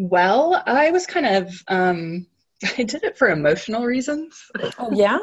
well 0.00 0.62
i 0.66 0.90
was 0.90 1.06
kind 1.06 1.26
of 1.26 1.52
um, 1.68 2.26
i 2.78 2.82
did 2.82 3.04
it 3.04 3.18
for 3.18 3.28
emotional 3.28 3.84
reasons 3.84 4.42
oh 4.78 4.90
yeah 4.92 5.18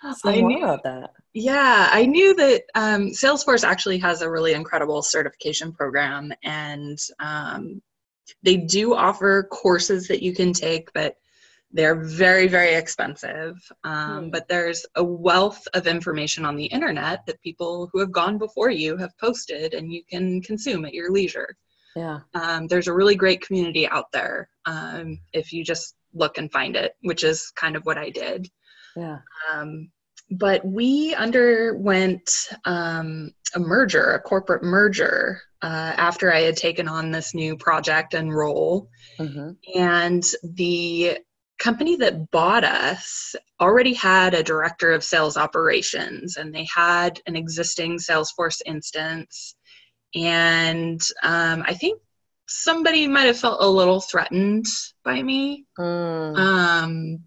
I 0.24 0.40
knew 0.40 0.58
about 0.58 0.84
that. 0.84 1.10
Yeah, 1.32 1.88
I 1.90 2.06
knew 2.06 2.34
that 2.34 2.62
um, 2.76 3.08
Salesforce 3.08 3.64
actually 3.64 3.98
has 3.98 4.22
a 4.22 4.30
really 4.30 4.52
incredible 4.52 5.02
certification 5.02 5.72
program, 5.72 6.32
and 6.44 6.98
um, 7.18 7.82
they 8.42 8.56
do 8.56 8.94
offer 8.94 9.42
courses 9.50 10.08
that 10.08 10.22
you 10.22 10.34
can 10.34 10.52
take, 10.52 10.92
but 10.92 11.16
they're 11.70 11.96
very, 11.96 12.46
very 12.46 12.74
expensive. 12.74 13.56
Um, 13.84 14.26
mm. 14.26 14.32
But 14.32 14.48
there's 14.48 14.86
a 14.94 15.04
wealth 15.04 15.66
of 15.74 15.86
information 15.86 16.44
on 16.44 16.56
the 16.56 16.66
internet 16.66 17.26
that 17.26 17.42
people 17.42 17.90
who 17.92 17.98
have 18.00 18.12
gone 18.12 18.38
before 18.38 18.70
you 18.70 18.96
have 18.96 19.16
posted 19.18 19.74
and 19.74 19.92
you 19.92 20.02
can 20.08 20.40
consume 20.40 20.84
at 20.84 20.94
your 20.94 21.10
leisure. 21.10 21.56
Yeah. 21.98 22.20
Um, 22.34 22.68
there's 22.68 22.86
a 22.86 22.92
really 22.92 23.16
great 23.16 23.40
community 23.40 23.88
out 23.88 24.12
there 24.12 24.48
um, 24.66 25.18
if 25.32 25.52
you 25.52 25.64
just 25.64 25.96
look 26.14 26.38
and 26.38 26.50
find 26.52 26.76
it, 26.76 26.94
which 27.02 27.24
is 27.24 27.50
kind 27.56 27.74
of 27.76 27.84
what 27.86 27.98
I 27.98 28.10
did. 28.10 28.48
Yeah. 28.96 29.18
Um, 29.52 29.90
but 30.30 30.64
we 30.64 31.14
underwent 31.14 32.30
um, 32.64 33.32
a 33.54 33.58
merger, 33.58 34.12
a 34.12 34.20
corporate 34.20 34.62
merger, 34.62 35.40
uh, 35.62 35.94
after 35.96 36.32
I 36.32 36.40
had 36.40 36.56
taken 36.56 36.86
on 36.86 37.10
this 37.10 37.34
new 37.34 37.56
project 37.56 38.14
and 38.14 38.34
role. 38.34 38.88
Mm-hmm. 39.18 39.50
And 39.74 40.22
the 40.42 41.18
company 41.58 41.96
that 41.96 42.30
bought 42.30 42.62
us 42.62 43.34
already 43.60 43.92
had 43.92 44.34
a 44.34 44.42
director 44.42 44.92
of 44.92 45.02
sales 45.02 45.36
operations 45.36 46.36
and 46.36 46.54
they 46.54 46.68
had 46.72 47.20
an 47.26 47.34
existing 47.34 47.98
Salesforce 47.98 48.60
instance. 48.64 49.56
And 50.14 51.00
um, 51.22 51.62
I 51.66 51.74
think 51.74 52.00
somebody 52.46 53.06
might 53.06 53.26
have 53.26 53.38
felt 53.38 53.62
a 53.62 53.68
little 53.68 54.00
threatened 54.00 54.66
by 55.04 55.22
me. 55.22 55.66
Mm. 55.78 56.36
Um, 56.36 57.18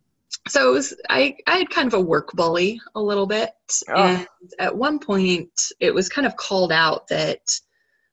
so 0.48 0.70
it 0.70 0.74
was 0.74 0.96
I, 1.10 1.38
I 1.46 1.58
had 1.60 1.70
kind 1.70 1.88
of 1.88 1.94
a 1.94 2.02
work 2.02 2.32
bully 2.34 2.82
a 2.96 3.02
little 3.02 3.28
bit 3.28 3.52
oh. 3.90 3.94
and 3.94 4.28
at 4.58 4.76
one 4.76 4.98
point 4.98 5.52
it 5.80 5.94
was 5.94 6.10
kind 6.10 6.26
of 6.26 6.36
called 6.36 6.72
out 6.72 7.08
that 7.10 7.42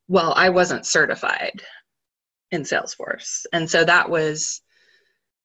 well 0.09 0.35
i 0.37 0.51
wasn't 0.51 0.85
certified 0.85 1.63
in 2.51 2.63
salesforce 2.63 3.47
and 3.55 3.71
so 3.71 3.83
that 3.83 4.11
was 4.11 4.61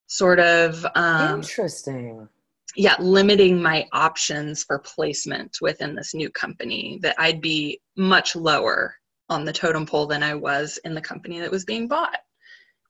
sort 0.08 0.40
of 0.40 0.86
um, 0.96 1.36
interesting 1.36 2.28
yeah, 2.76 2.96
limiting 3.00 3.62
my 3.62 3.88
options 3.92 4.64
for 4.64 4.80
placement 4.80 5.58
within 5.62 5.96
this 5.96 6.14
new 6.14 6.30
company, 6.30 7.00
that 7.02 7.16
I'd 7.20 7.42
be 7.42 7.82
much 7.96 8.36
lower 8.36 8.96
on 9.30 9.46
the 9.46 9.54
totem 9.54 9.86
pole 9.86 10.06
than 10.06 10.24
I 10.24 10.36
was 10.36 10.80
in 10.84 10.94
the 10.94 11.02
company 11.02 11.40
that 11.40 11.52
was 11.52 11.66
being 11.66 11.88
bought. 11.88 12.18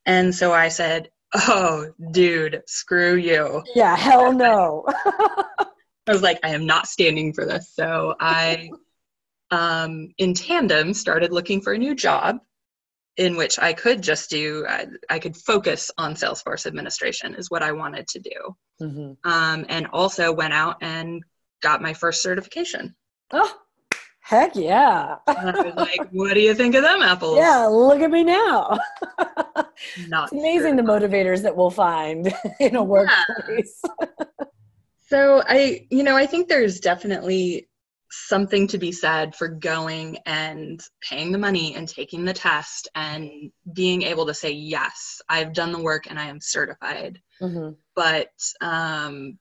And 0.06 0.34
so 0.34 0.52
I 0.52 0.70
said, 0.70 1.10
Oh, 1.36 1.92
dude, 2.12 2.62
screw 2.68 3.16
you. 3.16 3.64
Yeah, 3.74 3.96
hell 3.96 4.32
no. 4.32 4.86
I 6.08 6.12
was 6.12 6.22
like, 6.22 6.40
I 6.44 6.50
am 6.50 6.66
not 6.66 6.88
standing 6.88 7.34
for 7.34 7.46
this. 7.46 7.72
So 7.74 8.16
I, 8.20 8.70
um, 9.50 10.10
in 10.18 10.34
tandem, 10.36 10.94
started 10.94 11.32
looking 11.32 11.62
for 11.62 11.74
a 11.74 11.78
new 11.78 11.96
job 11.96 12.40
in 13.18 13.36
which 13.36 13.60
I 13.60 13.74
could 13.74 14.02
just 14.02 14.30
do, 14.30 14.66
I, 14.68 14.88
I 15.10 15.20
could 15.20 15.38
focus 15.38 15.92
on 15.98 16.16
Salesforce 16.16 16.66
administration, 16.66 17.36
is 17.36 17.50
what 17.50 17.64
I 17.64 17.72
wanted 17.72 18.08
to 18.10 18.20
do. 18.20 18.56
Mm-hmm. 18.82 19.32
Um, 19.32 19.66
and 19.70 19.88
also 19.94 20.32
went 20.32 20.54
out 20.54 20.78
and 20.82 21.24
got 21.62 21.82
my 21.82 21.94
first 21.94 22.24
certification. 22.24 22.96
Oh, 23.32 23.56
heck 24.24 24.56
yeah. 24.56 25.18
Like, 25.28 26.08
what 26.12 26.34
do 26.34 26.40
you 26.40 26.56
think 26.56 26.76
of 26.76 26.82
them 26.82 27.02
apples? 27.02 27.38
Yeah, 27.38 27.68
look 27.68 28.00
at 28.00 28.10
me 28.10 28.24
now. 28.24 28.80
Not 30.08 30.26
it's 30.26 30.32
amazing 30.32 30.76
sure. 30.76 30.76
the 30.78 30.84
motivators 30.84 31.44
that 31.44 31.56
we'll 31.56 31.70
find 31.70 32.34
in 32.60 32.76
a 32.76 32.84
workplace. 32.84 33.82
Yeah. 33.84 34.08
so 35.08 35.44
I, 35.46 35.86
you 35.92 36.04
know, 36.04 36.16
I 36.16 36.26
think 36.26 36.48
there's 36.48 36.80
definitely 36.80 37.68
something 38.10 38.68
to 38.68 38.78
be 38.78 38.92
said 38.92 39.36
for 39.36 39.48
going 39.48 40.18
and 40.26 40.82
paying 41.02 41.32
the 41.32 41.38
money 41.38 41.76
and 41.76 41.90
taking 41.90 42.26
the 42.26 42.34
test 42.34 42.88
and 42.94 43.52
being 43.74 44.04
able 44.04 44.28
to 44.28 44.36
say 44.36 44.52
yes 44.52 45.20
i've 45.28 45.52
done 45.52 45.72
the 45.72 45.82
work 45.82 46.06
and 46.08 46.20
i 46.20 46.26
am 46.26 46.40
certified 46.40 47.20
mm-hmm. 47.42 47.72
but 47.96 48.30
um, 48.62 49.40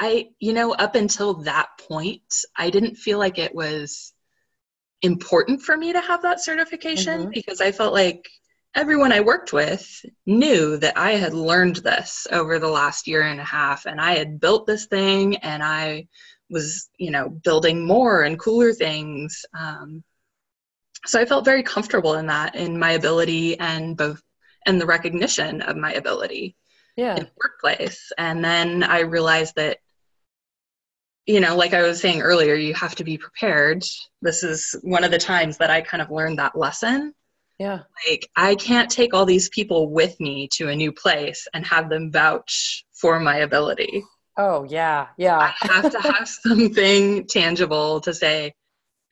i 0.00 0.28
you 0.40 0.52
know 0.52 0.72
up 0.72 0.94
until 0.94 1.34
that 1.34 1.68
point 1.88 2.44
i 2.56 2.70
didn't 2.70 2.96
feel 2.96 3.18
like 3.18 3.38
it 3.38 3.54
was 3.54 4.12
important 5.02 5.62
for 5.62 5.76
me 5.76 5.92
to 5.92 6.00
have 6.00 6.22
that 6.22 6.42
certification 6.42 7.22
mm-hmm. 7.22 7.30
because 7.32 7.60
i 7.60 7.70
felt 7.70 7.92
like 7.92 8.28
everyone 8.74 9.12
i 9.12 9.20
worked 9.20 9.52
with 9.52 10.04
knew 10.26 10.76
that 10.76 10.96
i 10.96 11.12
had 11.12 11.34
learned 11.34 11.76
this 11.76 12.26
over 12.32 12.58
the 12.58 12.68
last 12.68 13.06
year 13.06 13.22
and 13.22 13.40
a 13.40 13.44
half 13.44 13.86
and 13.86 14.00
i 14.00 14.12
had 14.12 14.40
built 14.40 14.66
this 14.66 14.86
thing 14.86 15.36
and 15.36 15.62
i 15.62 16.06
was 16.48 16.88
you 16.98 17.10
know 17.10 17.28
building 17.28 17.86
more 17.86 18.22
and 18.22 18.38
cooler 18.38 18.72
things 18.72 19.44
um, 19.58 20.02
so 21.06 21.20
i 21.20 21.24
felt 21.24 21.44
very 21.44 21.62
comfortable 21.62 22.14
in 22.14 22.26
that 22.26 22.54
in 22.54 22.78
my 22.78 22.92
ability 22.92 23.58
and 23.58 23.96
both 23.96 24.20
and 24.66 24.80
the 24.80 24.86
recognition 24.86 25.62
of 25.62 25.76
my 25.76 25.92
ability 25.94 26.56
yeah. 26.96 27.16
in 27.16 27.24
the 27.24 27.30
workplace 27.42 28.12
and 28.18 28.44
then 28.44 28.82
i 28.82 29.00
realized 29.00 29.54
that 29.56 29.78
you 31.26 31.40
know 31.40 31.56
like 31.56 31.74
i 31.74 31.82
was 31.82 32.00
saying 32.00 32.20
earlier 32.20 32.54
you 32.54 32.74
have 32.74 32.94
to 32.94 33.04
be 33.04 33.18
prepared 33.18 33.82
this 34.22 34.42
is 34.42 34.74
one 34.82 35.04
of 35.04 35.10
the 35.10 35.18
times 35.18 35.58
that 35.58 35.70
i 35.70 35.80
kind 35.80 36.02
of 36.02 36.10
learned 36.10 36.38
that 36.38 36.56
lesson 36.56 37.12
yeah 37.58 37.80
like 38.08 38.28
i 38.36 38.54
can't 38.54 38.90
take 38.90 39.14
all 39.14 39.26
these 39.26 39.48
people 39.50 39.90
with 39.90 40.18
me 40.20 40.48
to 40.52 40.68
a 40.68 40.76
new 40.76 40.92
place 40.92 41.46
and 41.54 41.66
have 41.66 41.88
them 41.88 42.10
vouch 42.10 42.84
for 42.92 43.20
my 43.20 43.38
ability 43.38 44.02
Oh, 44.36 44.64
yeah, 44.64 45.08
yeah. 45.18 45.36
I 45.38 45.52
have 45.66 45.92
to 45.92 46.00
have 46.00 46.26
something 46.46 47.26
tangible 47.26 48.00
to 48.00 48.14
say, 48.14 48.54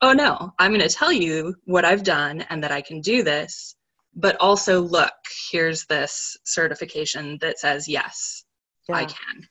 oh 0.00 0.12
no, 0.14 0.54
I'm 0.58 0.72
going 0.72 0.88
to 0.88 0.94
tell 0.94 1.12
you 1.12 1.54
what 1.64 1.84
I've 1.84 2.02
done 2.02 2.42
and 2.48 2.64
that 2.64 2.72
I 2.72 2.80
can 2.80 3.02
do 3.02 3.22
this, 3.22 3.76
but 4.14 4.36
also 4.40 4.80
look, 4.80 5.12
here's 5.50 5.84
this 5.84 6.38
certification 6.44 7.36
that 7.42 7.58
says, 7.58 7.88
yes, 7.88 8.44
yeah. 8.88 8.96
I 8.96 9.04
can. 9.04 9.46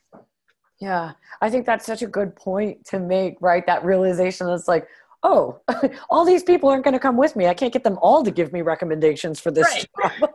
Yeah, 0.79 1.13
I 1.41 1.49
think 1.49 1.65
that's 1.65 1.85
such 1.85 2.01
a 2.01 2.07
good 2.07 2.35
point 2.35 2.85
to 2.87 2.99
make, 2.99 3.37
right? 3.41 3.65
That 3.65 3.83
realization 3.83 4.47
that's 4.47 4.67
like, 4.67 4.87
oh, 5.23 5.59
all 6.09 6.23
these 6.23 6.43
people 6.43 6.69
aren't 6.69 6.83
going 6.83 6.93
to 6.93 6.99
come 6.99 7.17
with 7.17 7.35
me. 7.35 7.47
I 7.47 7.53
can't 7.53 7.73
get 7.73 7.83
them 7.83 7.97
all 8.01 8.23
to 8.23 8.31
give 8.31 8.53
me 8.53 8.61
recommendations 8.61 9.39
for 9.39 9.51
this 9.51 9.87
right. 9.97 10.21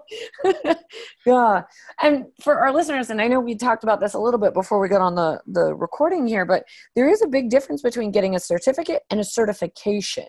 job. 0.54 0.76
yeah. 1.26 1.62
And 2.00 2.26
for 2.40 2.58
our 2.58 2.72
listeners, 2.72 3.10
and 3.10 3.20
I 3.20 3.28
know 3.28 3.40
we 3.40 3.54
talked 3.54 3.84
about 3.84 4.00
this 4.00 4.14
a 4.14 4.18
little 4.18 4.40
bit 4.40 4.52
before 4.52 4.80
we 4.80 4.88
got 4.88 5.00
on 5.00 5.14
the, 5.14 5.40
the 5.46 5.74
recording 5.74 6.26
here, 6.26 6.44
but 6.44 6.64
there 6.96 7.08
is 7.08 7.22
a 7.22 7.28
big 7.28 7.48
difference 7.48 7.82
between 7.82 8.10
getting 8.10 8.34
a 8.34 8.40
certificate 8.40 9.02
and 9.10 9.20
a 9.20 9.24
certification. 9.24 10.26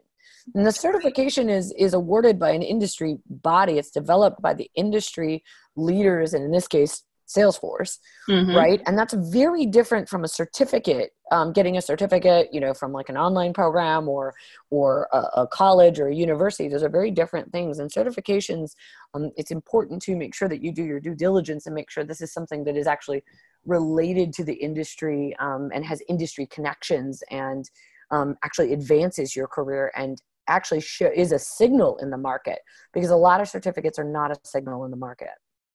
And 0.53 0.65
the 0.65 0.73
certification 0.73 1.49
is 1.49 1.73
is 1.77 1.93
awarded 1.93 2.37
by 2.37 2.51
an 2.51 2.61
industry 2.61 3.17
body. 3.29 3.77
It's 3.77 3.91
developed 3.91 4.41
by 4.41 4.53
the 4.53 4.69
industry 4.75 5.41
leaders, 5.77 6.33
and 6.33 6.43
in 6.43 6.51
this 6.51 6.67
case, 6.67 7.03
Salesforce, 7.35 7.99
mm-hmm. 8.29 8.55
right? 8.55 8.81
And 8.85 8.97
that's 8.97 9.13
very 9.13 9.65
different 9.65 10.09
from 10.09 10.23
a 10.23 10.27
certificate. 10.27 11.11
Um, 11.31 11.51
getting 11.51 11.77
a 11.77 11.81
certificate, 11.81 12.49
you 12.53 12.59
know, 12.59 12.75
from 12.75 12.91
like 12.91 13.09
an 13.09 13.17
online 13.17 13.53
program 13.53 14.07
or 14.07 14.35
or 14.69 15.07
a, 15.11 15.41
a 15.41 15.47
college 15.47 15.99
or 15.99 16.07
a 16.07 16.15
university. 16.15 16.67
Those 16.67 16.83
are 16.83 16.89
very 16.89 17.09
different 17.09 17.51
things. 17.51 17.79
And 17.79 17.91
certifications, 17.91 18.75
um, 19.15 19.31
it's 19.35 19.49
important 19.49 20.01
to 20.03 20.15
make 20.15 20.35
sure 20.35 20.47
that 20.47 20.63
you 20.63 20.71
do 20.71 20.83
your 20.83 20.99
due 20.99 21.15
diligence 21.15 21.65
and 21.65 21.73
make 21.73 21.89
sure 21.89 22.03
this 22.03 22.21
is 22.21 22.31
something 22.31 22.63
that 22.65 22.77
is 22.77 22.85
actually 22.85 23.23
related 23.65 24.33
to 24.33 24.43
the 24.43 24.53
industry 24.53 25.35
um, 25.39 25.71
and 25.73 25.85
has 25.85 26.01
industry 26.07 26.45
connections 26.45 27.23
and 27.31 27.69
um, 28.11 28.35
actually 28.43 28.73
advances 28.73 29.35
your 29.35 29.47
career 29.47 29.91
and 29.95 30.21
actually 30.47 30.81
sh- 30.81 31.01
is 31.15 31.31
a 31.31 31.39
signal 31.39 31.97
in 31.97 32.09
the 32.09 32.17
market 32.17 32.59
because 32.93 33.09
a 33.09 33.15
lot 33.15 33.41
of 33.41 33.47
certificates 33.47 33.97
are 33.97 34.03
not 34.03 34.31
a 34.31 34.35
signal 34.43 34.85
in 34.85 34.91
the 34.91 34.97
market. 34.97 35.29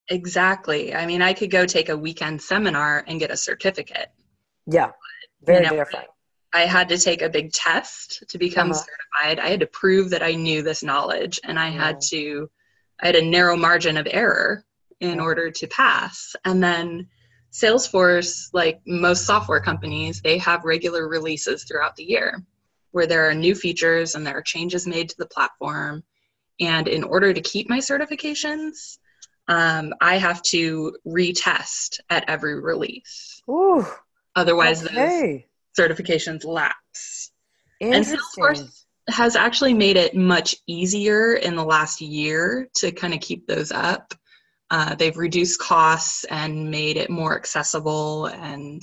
Exactly. 0.09 0.95
I 0.95 1.07
mean, 1.07 1.23
I 1.23 1.33
could 1.33 1.51
go 1.51 1.67
take 1.67 1.89
a 1.89 1.97
weekend 1.97 2.41
seminar 2.41 3.05
and 3.07 3.21
get 3.21 3.31
a 3.31 3.37
certificate. 3.37 4.09
Yeah, 4.67 4.93
very 5.43 5.65
you 5.65 5.71
know, 5.71 5.77
different. 5.77 6.07
I 6.53 6.63
had 6.63 6.89
to 6.89 6.99
take 6.99 7.21
a 7.21 7.29
big 7.29 7.53
test 7.53 8.25
to 8.29 8.39
become 8.39 8.71
uh-huh. 8.71 8.81
certified. 8.81 9.39
I 9.39 9.51
had 9.51 9.61
to 9.61 9.67
prove 9.67 10.11
that 10.11 10.23
I 10.23 10.35
knew 10.35 10.63
this 10.63 10.83
knowledge, 10.83 11.41
and 11.45 11.59
I 11.59 11.69
had 11.69 12.01
to, 12.09 12.51
I 13.01 13.07
had 13.07 13.17
a 13.17 13.25
narrow 13.25 13.57
margin 13.57 13.97
of 13.97 14.09
error 14.11 14.65
in 15.01 15.21
order 15.21 15.51
to 15.51 15.67
pass. 15.67 16.35
And 16.45 16.63
then 16.63 17.09
Salesforce, 17.53 18.49
like 18.53 18.81
most 18.87 19.27
software 19.27 19.61
companies, 19.61 20.21
they 20.21 20.39
have 20.39 20.65
regular 20.65 21.07
releases 21.09 21.65
throughout 21.65 21.97
the 21.97 22.05
year 22.05 22.43
where 22.91 23.07
there 23.07 23.29
are 23.29 23.35
new 23.35 23.55
features 23.55 24.15
and 24.15 24.27
there 24.27 24.39
are 24.39 24.43
changes 24.43 24.87
made 24.87 25.09
to 25.11 25.17
the 25.19 25.27
platform. 25.27 26.03
And 26.61 26.89
in 26.89 27.05
order 27.05 27.33
to 27.33 27.41
keep 27.41 27.69
my 27.69 27.79
certifications, 27.79 28.99
um, 29.49 29.95
I 30.01 30.19
have 30.19 30.43
to 30.43 30.97
retest 31.07 32.01
at 32.11 32.29
every 32.29 32.61
release. 32.61 33.43
Ooh, 33.49 33.87
Otherwise, 34.37 34.85
okay. 34.85 35.47
those 35.75 35.89
certifications 35.89 36.45
lapse. 36.45 37.33
And 37.81 38.05
Salesforce 38.05 38.85
has 39.09 39.37
actually 39.37 39.75
made 39.75 39.97
it 39.97 40.15
much 40.15 40.57
easier 40.67 41.35
in 41.35 41.57
the 41.57 41.65
last 41.65 42.01
year 42.01 42.69
to 42.77 42.93
kind 42.93 43.15
of 43.15 43.21
keep 43.21 43.47
those 43.47 43.73
up. 43.73 44.15
Uh, 44.71 44.95
they've 44.95 45.17
reduced 45.17 45.59
costs 45.61 46.25
and 46.25 46.71
made 46.71 46.99
it 46.99 47.09
more 47.09 47.35
accessible 47.35 48.27
and 48.27 48.83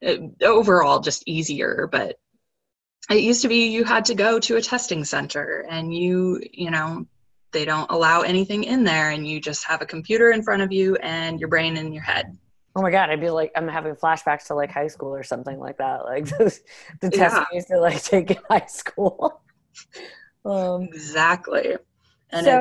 it, 0.00 0.20
uh, 0.42 0.46
overall 0.46 0.98
just 0.98 1.22
easier. 1.26 1.88
But 1.90 2.18
it 3.08 3.22
used 3.22 3.42
to 3.42 3.48
be 3.48 3.68
you 3.68 3.84
had 3.84 4.06
to 4.06 4.16
go 4.16 4.40
to 4.40 4.56
a 4.56 4.62
testing 4.62 5.04
center 5.04 5.64
and 5.70 5.94
you, 5.94 6.42
you 6.52 6.72
know, 6.72 7.06
they 7.56 7.64
don't 7.64 7.90
allow 7.90 8.20
anything 8.20 8.64
in 8.64 8.84
there 8.84 9.10
and 9.10 9.26
you 9.26 9.40
just 9.40 9.64
have 9.64 9.80
a 9.80 9.86
computer 9.86 10.30
in 10.30 10.42
front 10.42 10.60
of 10.60 10.70
you 10.70 10.94
and 10.96 11.40
your 11.40 11.48
brain 11.48 11.78
in 11.78 11.90
your 11.90 12.02
head. 12.02 12.36
Oh 12.74 12.82
my 12.82 12.90
god 12.90 13.08
i'd 13.08 13.22
be 13.22 13.30
like 13.30 13.50
i'm 13.56 13.66
having 13.66 13.94
flashbacks 13.94 14.48
to 14.48 14.54
like 14.54 14.70
high 14.70 14.88
school 14.88 15.14
or 15.14 15.22
something 15.22 15.58
like 15.58 15.78
that. 15.78 16.04
Like 16.04 16.26
the, 16.38 16.60
the 17.00 17.10
yeah. 17.14 17.28
test 17.30 17.46
used 17.54 17.68
to 17.68 17.80
like 17.80 18.02
take 18.02 18.30
in 18.30 18.38
high 18.48 18.66
school. 18.66 19.40
Um, 20.44 20.84
exactly. 20.84 21.76
And 22.30 22.46
so, 22.46 22.60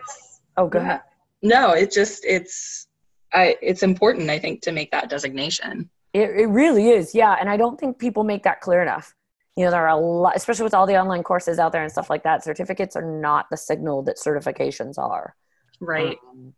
oh 0.58 0.68
go 0.68 0.80
ahead. 0.80 1.02
No 1.44 1.74
it 1.74 1.92
just 1.92 2.26
it's 2.26 2.88
i 3.32 3.56
it's 3.62 3.84
important 3.84 4.32
i 4.32 4.40
think 4.40 4.62
to 4.64 4.72
make 4.72 4.90
that 4.92 5.08
designation. 5.08 5.90
It, 6.14 6.32
it 6.32 6.48
really 6.48 6.90
is 6.90 7.14
yeah. 7.14 7.38
And 7.40 7.50
i 7.50 7.58
don't 7.58 7.80
think 7.80 8.00
people 8.00 8.24
make 8.24 8.44
that 8.44 8.60
clear 8.62 8.82
enough 8.82 9.15
you 9.56 9.64
know 9.64 9.72
there 9.72 9.88
are 9.88 9.98
a 9.98 10.00
lot 10.00 10.36
especially 10.36 10.64
with 10.64 10.74
all 10.74 10.86
the 10.86 10.98
online 11.00 11.24
courses 11.24 11.60
out 11.60 11.72
there 11.72 11.84
and 11.84 11.92
stuff 11.92 12.10
like 12.10 12.24
that 12.24 12.44
certificates 12.44 12.96
are 12.96 13.20
not 13.20 13.48
the 13.50 13.58
signal 13.58 14.04
that 14.04 14.18
certifications 14.18 14.98
are. 14.98 15.36
Right. 15.80 16.18
Um, 16.30 16.54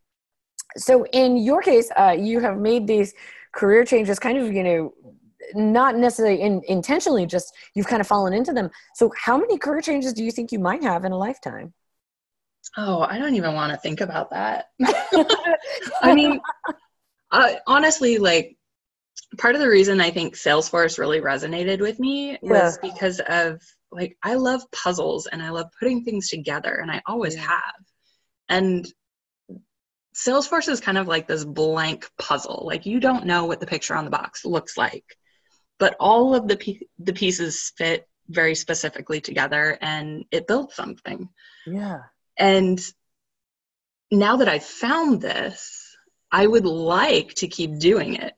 so 0.75 1.05
in 1.13 1.37
your 1.37 1.61
case 1.61 1.91
uh, 1.97 2.15
you 2.17 2.39
have 2.39 2.57
made 2.57 2.87
these 2.87 3.13
career 3.53 3.85
changes 3.85 4.19
kind 4.19 4.37
of 4.37 4.51
you 4.51 4.63
know 4.63 4.93
not 5.53 5.95
necessarily 5.95 6.41
in, 6.41 6.61
intentionally 6.67 7.25
just 7.25 7.53
you've 7.73 7.87
kind 7.87 8.01
of 8.01 8.07
fallen 8.07 8.33
into 8.33 8.51
them. 8.51 8.69
So 8.95 9.11
how 9.17 9.37
many 9.37 9.57
career 9.57 9.81
changes 9.81 10.13
do 10.13 10.23
you 10.23 10.31
think 10.31 10.51
you 10.51 10.59
might 10.59 10.83
have 10.83 11.05
in 11.05 11.11
a 11.11 11.17
lifetime? 11.17 11.73
Oh 12.75 13.01
i 13.01 13.17
don't 13.17 13.35
even 13.35 13.53
want 13.53 13.71
to 13.71 13.77
think 13.77 14.01
about 14.01 14.31
that. 14.31 14.69
I 16.01 16.13
mean 16.13 16.41
uh, 17.31 17.53
honestly 17.67 18.17
like 18.17 18.56
part 19.37 19.55
of 19.55 19.61
the 19.61 19.69
reason 19.69 19.99
I 20.01 20.11
think 20.11 20.35
Salesforce 20.35 20.97
really 20.97 21.21
resonated 21.21 21.79
with 21.81 21.99
me 21.99 22.37
was 22.41 22.79
yeah. 22.81 22.89
because 22.89 23.19
of 23.19 23.61
like 23.91 24.17
I 24.23 24.35
love 24.35 24.61
puzzles 24.71 25.27
and 25.27 25.41
I 25.41 25.49
love 25.49 25.67
putting 25.79 26.03
things 26.03 26.29
together 26.29 26.75
and 26.75 26.91
I 26.91 27.01
always 27.05 27.35
yeah. 27.35 27.41
have. 27.41 27.85
And 28.49 28.87
Salesforce 30.15 30.69
is 30.69 30.79
kind 30.79 30.97
of 30.97 31.07
like 31.07 31.27
this 31.27 31.45
blank 31.45 32.09
puzzle. 32.17 32.63
Like 32.65 32.85
you 32.85 32.99
don't 32.99 33.25
know 33.25 33.45
what 33.45 33.59
the 33.59 33.67
picture 33.67 33.95
on 33.95 34.05
the 34.05 34.11
box 34.11 34.45
looks 34.45 34.77
like. 34.77 35.05
but 35.79 35.95
all 35.99 36.35
of 36.35 36.47
the 36.47 36.79
the 36.99 37.13
pieces 37.13 37.71
fit 37.77 38.07
very 38.29 38.55
specifically 38.55 39.21
together 39.21 39.77
and 39.81 40.25
it 40.31 40.47
built 40.47 40.73
something. 40.73 41.29
Yeah. 41.65 42.01
And 42.37 42.79
now 44.11 44.37
that 44.37 44.49
I've 44.49 44.63
found 44.63 45.21
this, 45.21 45.95
I 46.31 46.45
would 46.45 46.65
like 46.65 47.33
to 47.35 47.47
keep 47.47 47.79
doing 47.79 48.15
it. 48.15 48.33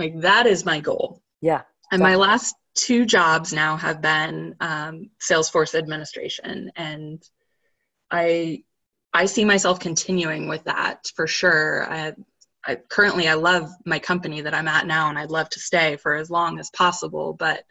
Like 0.00 0.20
that 0.22 0.46
is 0.46 0.64
my 0.64 0.80
goal. 0.80 1.22
Yeah. 1.40 1.62
And 1.92 2.02
my 2.02 2.14
last 2.16 2.54
two 2.74 3.04
jobs 3.04 3.52
now 3.52 3.76
have 3.76 4.00
been 4.00 4.56
um, 4.60 5.10
Salesforce 5.20 5.74
administration, 5.74 6.72
and 6.74 7.22
I 8.10 8.62
I 9.12 9.26
see 9.26 9.44
myself 9.44 9.80
continuing 9.80 10.48
with 10.48 10.64
that 10.64 11.10
for 11.14 11.26
sure. 11.26 11.86
I, 11.90 12.14
I 12.64 12.76
currently 12.76 13.28
I 13.28 13.34
love 13.34 13.70
my 13.84 13.98
company 13.98 14.40
that 14.40 14.54
I'm 14.54 14.68
at 14.68 14.86
now, 14.86 15.10
and 15.10 15.18
I'd 15.18 15.30
love 15.30 15.50
to 15.50 15.60
stay 15.60 15.96
for 15.96 16.14
as 16.14 16.30
long 16.30 16.58
as 16.58 16.70
possible. 16.70 17.34
But 17.34 17.64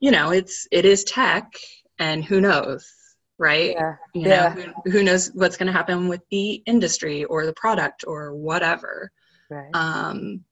you 0.00 0.10
know, 0.10 0.30
it's 0.30 0.66
it 0.70 0.84
is 0.84 1.04
tech, 1.04 1.50
and 1.98 2.24
who 2.24 2.40
knows, 2.40 2.92
right? 3.38 3.70
Yeah. 3.70 3.94
You 4.14 4.28
yeah. 4.28 4.50
who, 4.52 4.90
who 4.90 5.02
knows 5.02 5.30
what's 5.32 5.56
going 5.56 5.68
to 5.68 5.72
happen 5.72 6.08
with 6.08 6.22
the 6.30 6.54
industry 6.66 7.24
or 7.24 7.46
the 7.46 7.54
product 7.54 8.04
or 8.06 8.34
whatever. 8.34 9.10
Right. 9.48 9.70
Um, 9.74 10.44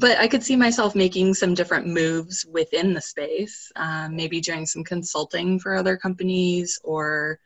but 0.00 0.18
I 0.18 0.28
could 0.28 0.42
see 0.42 0.56
myself 0.56 0.94
making 0.94 1.34
some 1.34 1.54
different 1.54 1.86
moves 1.86 2.46
within 2.46 2.94
the 2.94 3.00
space, 3.00 3.70
um, 3.76 4.16
maybe 4.16 4.40
doing 4.40 4.66
some 4.66 4.84
consulting 4.84 5.58
for 5.58 5.74
other 5.74 5.96
companies 5.96 6.78
or, 6.82 7.38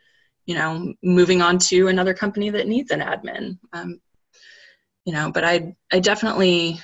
you 0.46 0.54
know, 0.54 0.94
moving 1.02 1.42
on 1.42 1.58
to 1.58 1.88
another 1.88 2.14
company 2.14 2.50
that 2.50 2.68
needs 2.68 2.90
an 2.90 3.00
admin. 3.00 3.58
Um, 3.72 4.00
you 5.04 5.12
know, 5.12 5.30
but 5.32 5.44
I, 5.44 5.74
I 5.92 5.98
definitely 6.00 6.80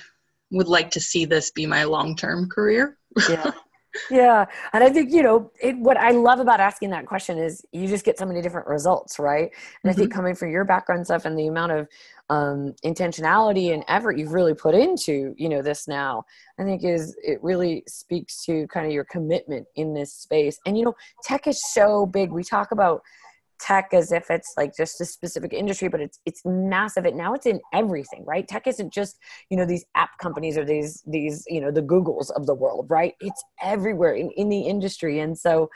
would 0.51 0.67
like 0.67 0.91
to 0.91 0.99
see 0.99 1.25
this 1.25 1.51
be 1.51 1.65
my 1.65 1.85
long-term 1.85 2.49
career. 2.49 2.97
yeah. 3.29 3.51
Yeah. 4.09 4.45
And 4.73 4.83
I 4.83 4.89
think, 4.89 5.11
you 5.11 5.21
know, 5.21 5.51
it, 5.61 5.77
what 5.77 5.97
I 5.97 6.11
love 6.11 6.39
about 6.39 6.59
asking 6.59 6.89
that 6.91 7.05
question 7.05 7.37
is 7.37 7.63
you 7.71 7.87
just 7.87 8.05
get 8.05 8.17
so 8.17 8.25
many 8.25 8.41
different 8.41 8.67
results, 8.67 9.19
right? 9.19 9.43
And 9.43 9.51
mm-hmm. 9.51 9.89
I 9.89 9.93
think 9.93 10.09
mm-hmm. 10.09 10.17
coming 10.17 10.35
from 10.35 10.51
your 10.51 10.65
background 10.65 11.05
stuff 11.05 11.25
and 11.25 11.37
the 11.37 11.47
amount 11.47 11.73
of 11.73 11.87
um, 12.29 12.73
intentionality 12.83 13.73
and 13.73 13.83
effort 13.87 14.17
you've 14.17 14.33
really 14.33 14.53
put 14.53 14.73
into 14.73 15.35
you 15.37 15.49
know 15.49 15.61
this 15.61 15.87
now 15.87 16.23
i 16.57 16.63
think 16.63 16.83
is 16.83 17.15
it 17.21 17.37
really 17.43 17.83
speaks 17.87 18.45
to 18.45 18.65
kind 18.67 18.85
of 18.85 18.93
your 18.93 19.03
commitment 19.03 19.67
in 19.75 19.93
this 19.93 20.13
space 20.13 20.57
and 20.65 20.77
you 20.77 20.85
know 20.85 20.95
tech 21.21 21.47
is 21.47 21.61
so 21.73 22.05
big 22.05 22.31
we 22.31 22.43
talk 22.43 22.71
about 22.71 23.01
tech 23.59 23.89
as 23.93 24.11
if 24.11 24.29
it's 24.29 24.53
like 24.57 24.75
just 24.75 24.99
a 25.01 25.05
specific 25.05 25.53
industry 25.53 25.87
but 25.87 26.01
it's 26.01 26.19
it's 26.25 26.41
massive 26.45 27.05
it 27.05 27.15
now 27.15 27.33
it's 27.33 27.45
in 27.45 27.59
everything 27.73 28.23
right 28.25 28.47
tech 28.47 28.67
isn't 28.67 28.93
just 28.93 29.17
you 29.49 29.57
know 29.57 29.65
these 29.65 29.85
app 29.95 30.17
companies 30.21 30.57
or 30.57 30.65
these 30.65 31.03
these 31.07 31.43
you 31.47 31.61
know 31.61 31.71
the 31.71 31.81
googles 31.81 32.31
of 32.31 32.45
the 32.45 32.53
world 32.53 32.85
right 32.89 33.13
it's 33.19 33.43
everywhere 33.61 34.13
in, 34.13 34.29
in 34.31 34.49
the 34.49 34.61
industry 34.61 35.19
and 35.19 35.37
so 35.37 35.69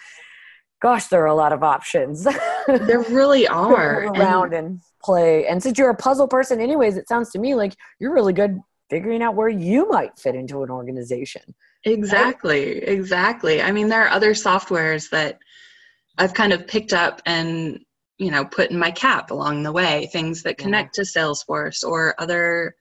gosh 0.82 1.08
there 1.08 1.24
are 1.24 1.28
a 1.28 1.36
lot 1.36 1.54
of 1.54 1.63
options 1.63 2.24
there 2.68 3.02
really 3.10 3.48
are 3.48 4.06
around 4.08 4.54
and, 4.54 4.68
and 4.68 4.82
play. 5.08 5.48
And 5.48 5.63
since 5.63 5.78
you're 5.78 5.90
a 5.90 5.96
puzzle 5.96 6.28
person, 6.28 6.60
anyways, 6.60 6.98
it 6.98 7.08
sounds 7.08 7.32
to 7.32 7.40
me 7.40 7.56
like 7.56 7.74
you're 8.00 8.13
really 8.13 8.34
good 8.34 8.60
figuring 8.90 9.22
out 9.22 9.36
where 9.36 9.50
you 9.50 9.90
might 9.90 10.18
fit 10.20 10.36
into 10.36 10.63
an 10.63 10.70
organization. 10.70 11.42
Exactly, 11.84 12.76
right? 12.76 12.84
exactly. 12.88 13.62
I 13.62 13.72
mean, 13.72 13.90
there 13.90 14.06
are 14.06 14.10
other 14.10 14.32
softwares 14.32 15.10
that 15.10 15.40
I've 16.18 16.34
kind 16.34 16.54
of 16.54 16.68
picked 16.68 16.94
up 16.94 17.22
and 17.26 17.80
you 18.18 18.32
know 18.32 18.46
put 18.46 18.72
in 18.72 18.80
my 18.80 18.92
cap 18.92 19.32
along 19.32 19.64
the 19.64 19.72
way. 19.72 20.10
Things 20.12 20.44
that 20.44 20.58
connect 20.58 20.98
yeah. 20.98 21.04
to 21.04 21.10
Salesforce 21.10 21.84
or 21.84 22.16
other 22.18 22.76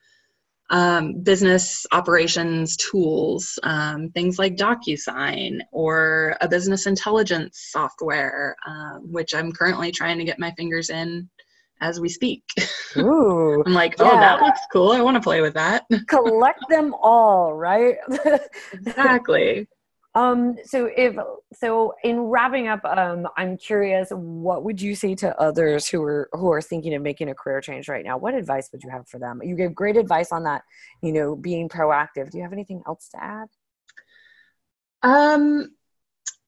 um, 0.71 1.21
business 1.23 1.87
operations 1.93 2.77
tools, 2.77 3.59
um, 3.63 4.11
things 4.11 4.39
like 4.39 4.57
DocuSign 4.57 5.61
or 5.71 6.37
a 6.41 6.49
business 6.49 6.87
intelligence 6.87 7.69
software, 7.71 8.57
uh, 8.67 8.99
which 8.99 9.35
I'm 9.35 9.53
currently 9.53 9.93
trying 9.93 10.19
to 10.19 10.25
get 10.25 10.39
my 10.39 10.51
fingers 10.53 10.91
in 10.91 11.29
as 11.81 12.01
we 12.01 12.09
speak. 12.09 12.43
Ooh. 12.97 13.63
I'm 13.65 13.75
like, 13.75 13.95
oh, 13.99 14.05
yeah. 14.05 14.21
that 14.21 14.43
looks 14.43 14.61
cool. 14.73 14.93
I 14.93 15.03
want 15.03 15.17
to 15.17 15.21
play 15.21 15.41
with 15.41 15.55
that. 15.55 15.85
Collect 16.09 16.65
them 16.69 16.95
all, 17.01 17.55
right? 17.55 17.97
exactly. 18.73 19.69
Um, 20.17 20.57
so 20.65 20.89
if 20.97 21.15
so 21.53 21.95
in 22.03 22.19
wrapping 22.21 22.69
up, 22.69 22.83
um, 22.87 23.29
I'm 23.37 23.59
curious, 23.59 24.09
what 24.11 24.65
would 24.65 24.81
you 24.81 24.95
say 24.95 25.15
to 25.17 25.39
others 25.39 25.87
who 25.87 26.03
are 26.03 26.31
who 26.33 26.51
are 26.51 26.63
thinking 26.63 26.95
of 26.95 27.03
making 27.03 27.29
a 27.29 27.35
career 27.35 27.61
change 27.61 27.87
right 27.87 28.03
now? 28.03 28.17
What 28.17 28.33
advice 28.33 28.71
would 28.73 28.83
you 28.83 28.89
have 28.89 29.07
for 29.07 29.19
them? 29.19 29.43
You 29.45 29.55
gave 29.55 29.75
great 29.75 29.99
advice 29.99 30.33
on 30.33 30.45
that, 30.45 30.63
you 31.03 31.13
know, 31.13 31.37
being 31.37 31.69
proactive. 31.69 32.31
Do 32.31 32.39
you 32.39 32.45
have 32.45 32.55
anything 32.55 32.83
else 32.87 33.11
to 33.11 33.23
add? 33.23 33.49
Um, 35.03 35.75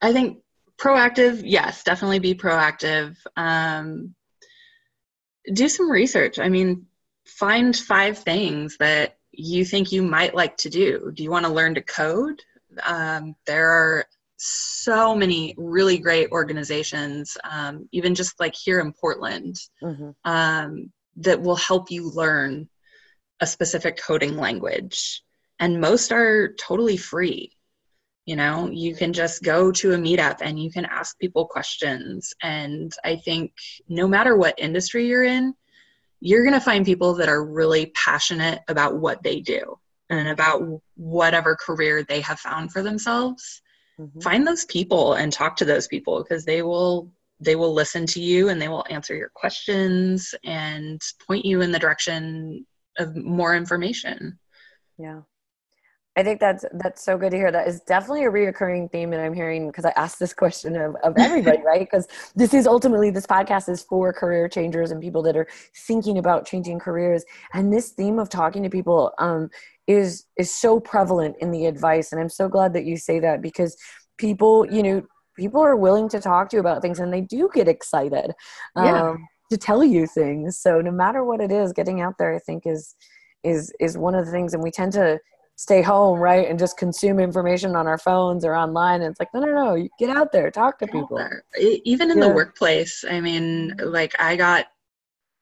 I 0.00 0.14
think 0.14 0.38
proactive, 0.78 1.42
yes, 1.44 1.84
definitely 1.84 2.20
be 2.20 2.34
proactive. 2.34 3.16
Um, 3.36 4.14
do 5.52 5.68
some 5.68 5.90
research. 5.90 6.38
I 6.38 6.48
mean, 6.48 6.86
find 7.26 7.76
five 7.76 8.16
things 8.16 8.78
that 8.78 9.18
you 9.30 9.66
think 9.66 9.92
you 9.92 10.02
might 10.02 10.34
like 10.34 10.56
to 10.58 10.70
do. 10.70 11.12
Do 11.14 11.22
you 11.22 11.30
want 11.30 11.44
to 11.44 11.52
learn 11.52 11.74
to 11.74 11.82
code? 11.82 12.40
Um, 12.84 13.34
there 13.46 13.70
are 13.70 14.06
so 14.38 15.14
many 15.14 15.54
really 15.58 15.98
great 15.98 16.30
organizations, 16.30 17.36
um, 17.44 17.88
even 17.92 18.14
just 18.14 18.38
like 18.38 18.54
here 18.54 18.80
in 18.80 18.92
Portland, 18.92 19.56
mm-hmm. 19.82 20.10
um, 20.24 20.92
that 21.16 21.42
will 21.42 21.56
help 21.56 21.90
you 21.90 22.10
learn 22.10 22.68
a 23.40 23.46
specific 23.46 23.98
coding 24.00 24.36
language. 24.36 25.22
And 25.58 25.80
most 25.80 26.12
are 26.12 26.54
totally 26.54 26.96
free. 26.96 27.52
You 28.26 28.36
know, 28.36 28.68
you 28.70 28.94
can 28.94 29.12
just 29.12 29.42
go 29.42 29.72
to 29.72 29.92
a 29.92 29.96
meetup 29.96 30.38
and 30.40 30.62
you 30.62 30.70
can 30.70 30.84
ask 30.84 31.18
people 31.18 31.46
questions. 31.46 32.34
And 32.42 32.92
I 33.02 33.16
think 33.16 33.52
no 33.88 34.06
matter 34.06 34.36
what 34.36 34.58
industry 34.58 35.06
you're 35.06 35.24
in, 35.24 35.54
you're 36.20 36.42
going 36.42 36.54
to 36.54 36.60
find 36.60 36.84
people 36.84 37.14
that 37.14 37.28
are 37.28 37.44
really 37.44 37.86
passionate 37.86 38.60
about 38.68 38.98
what 38.98 39.22
they 39.22 39.40
do 39.40 39.78
and 40.10 40.28
about 40.28 40.62
whatever 40.96 41.56
career 41.56 42.02
they 42.02 42.20
have 42.20 42.40
found 42.40 42.72
for 42.72 42.82
themselves. 42.82 43.62
Mm-hmm. 44.00 44.20
Find 44.20 44.46
those 44.46 44.64
people 44.66 45.14
and 45.14 45.32
talk 45.32 45.56
to 45.56 45.64
those 45.64 45.86
people 45.86 46.22
because 46.22 46.44
they 46.44 46.62
will 46.62 47.10
they 47.40 47.54
will 47.54 47.72
listen 47.72 48.04
to 48.04 48.20
you 48.20 48.48
and 48.48 48.60
they 48.60 48.68
will 48.68 48.84
answer 48.90 49.14
your 49.14 49.30
questions 49.32 50.34
and 50.44 51.00
point 51.24 51.44
you 51.44 51.60
in 51.60 51.70
the 51.70 51.78
direction 51.78 52.66
of 52.98 53.14
more 53.14 53.54
information. 53.54 54.38
Yeah. 54.98 55.20
I 56.18 56.24
think 56.24 56.40
that's 56.40 56.64
that's 56.74 57.04
so 57.04 57.16
good 57.16 57.30
to 57.30 57.36
hear. 57.36 57.52
That 57.52 57.68
is 57.68 57.80
definitely 57.82 58.24
a 58.24 58.30
reoccurring 58.30 58.90
theme 58.90 59.10
that 59.10 59.20
I'm 59.20 59.32
hearing 59.32 59.68
because 59.68 59.84
I 59.84 59.90
asked 59.90 60.18
this 60.18 60.34
question 60.34 60.74
of, 60.74 60.96
of 61.04 61.14
everybody, 61.18 61.62
right? 61.62 61.78
Because 61.78 62.08
this 62.34 62.52
is 62.54 62.66
ultimately 62.66 63.10
this 63.10 63.24
podcast 63.24 63.68
is 63.68 63.84
for 63.84 64.12
career 64.12 64.48
changers 64.48 64.90
and 64.90 65.00
people 65.00 65.22
that 65.22 65.36
are 65.36 65.46
thinking 65.86 66.18
about 66.18 66.44
changing 66.44 66.80
careers. 66.80 67.24
And 67.54 67.72
this 67.72 67.90
theme 67.90 68.18
of 68.18 68.28
talking 68.28 68.64
to 68.64 68.68
people 68.68 69.12
um, 69.18 69.48
is 69.88 70.26
is 70.36 70.54
so 70.54 70.78
prevalent 70.78 71.34
in 71.40 71.50
the 71.50 71.66
advice. 71.66 72.12
And 72.12 72.20
I'm 72.20 72.28
so 72.28 72.48
glad 72.48 72.74
that 72.74 72.84
you 72.84 72.96
say 72.96 73.18
that 73.20 73.42
because 73.42 73.76
people, 74.18 74.66
you 74.70 74.82
know, 74.82 75.02
people 75.36 75.60
are 75.60 75.74
willing 75.74 76.08
to 76.10 76.20
talk 76.20 76.50
to 76.50 76.56
you 76.56 76.60
about 76.60 76.82
things 76.82 77.00
and 77.00 77.12
they 77.12 77.22
do 77.22 77.48
get 77.52 77.66
excited 77.66 78.32
um, 78.76 78.84
yeah. 78.84 79.16
to 79.50 79.56
tell 79.56 79.82
you 79.82 80.06
things. 80.06 80.58
So 80.58 80.80
no 80.80 80.92
matter 80.92 81.24
what 81.24 81.40
it 81.40 81.50
is, 81.50 81.72
getting 81.72 82.02
out 82.02 82.14
there, 82.18 82.34
I 82.34 82.38
think 82.38 82.64
is 82.66 82.94
is 83.42 83.72
is 83.80 83.96
one 83.96 84.14
of 84.14 84.26
the 84.26 84.30
things. 84.30 84.52
And 84.52 84.62
we 84.62 84.70
tend 84.70 84.92
to 84.92 85.18
stay 85.56 85.82
home, 85.82 86.20
right, 86.20 86.48
and 86.48 86.56
just 86.58 86.76
consume 86.76 87.18
information 87.18 87.74
on 87.74 87.88
our 87.88 87.98
phones 87.98 88.44
or 88.44 88.54
online. 88.54 89.00
And 89.02 89.10
it's 89.10 89.18
like, 89.18 89.34
no, 89.34 89.40
no, 89.40 89.74
no, 89.74 89.88
get 89.98 90.14
out 90.14 90.30
there, 90.32 90.50
talk 90.52 90.78
to 90.78 90.86
people. 90.86 91.18
Even 91.58 92.12
in 92.12 92.18
yeah. 92.18 92.28
the 92.28 92.34
workplace, 92.34 93.04
I 93.08 93.20
mean, 93.20 93.74
like 93.82 94.14
I 94.20 94.36
got 94.36 94.66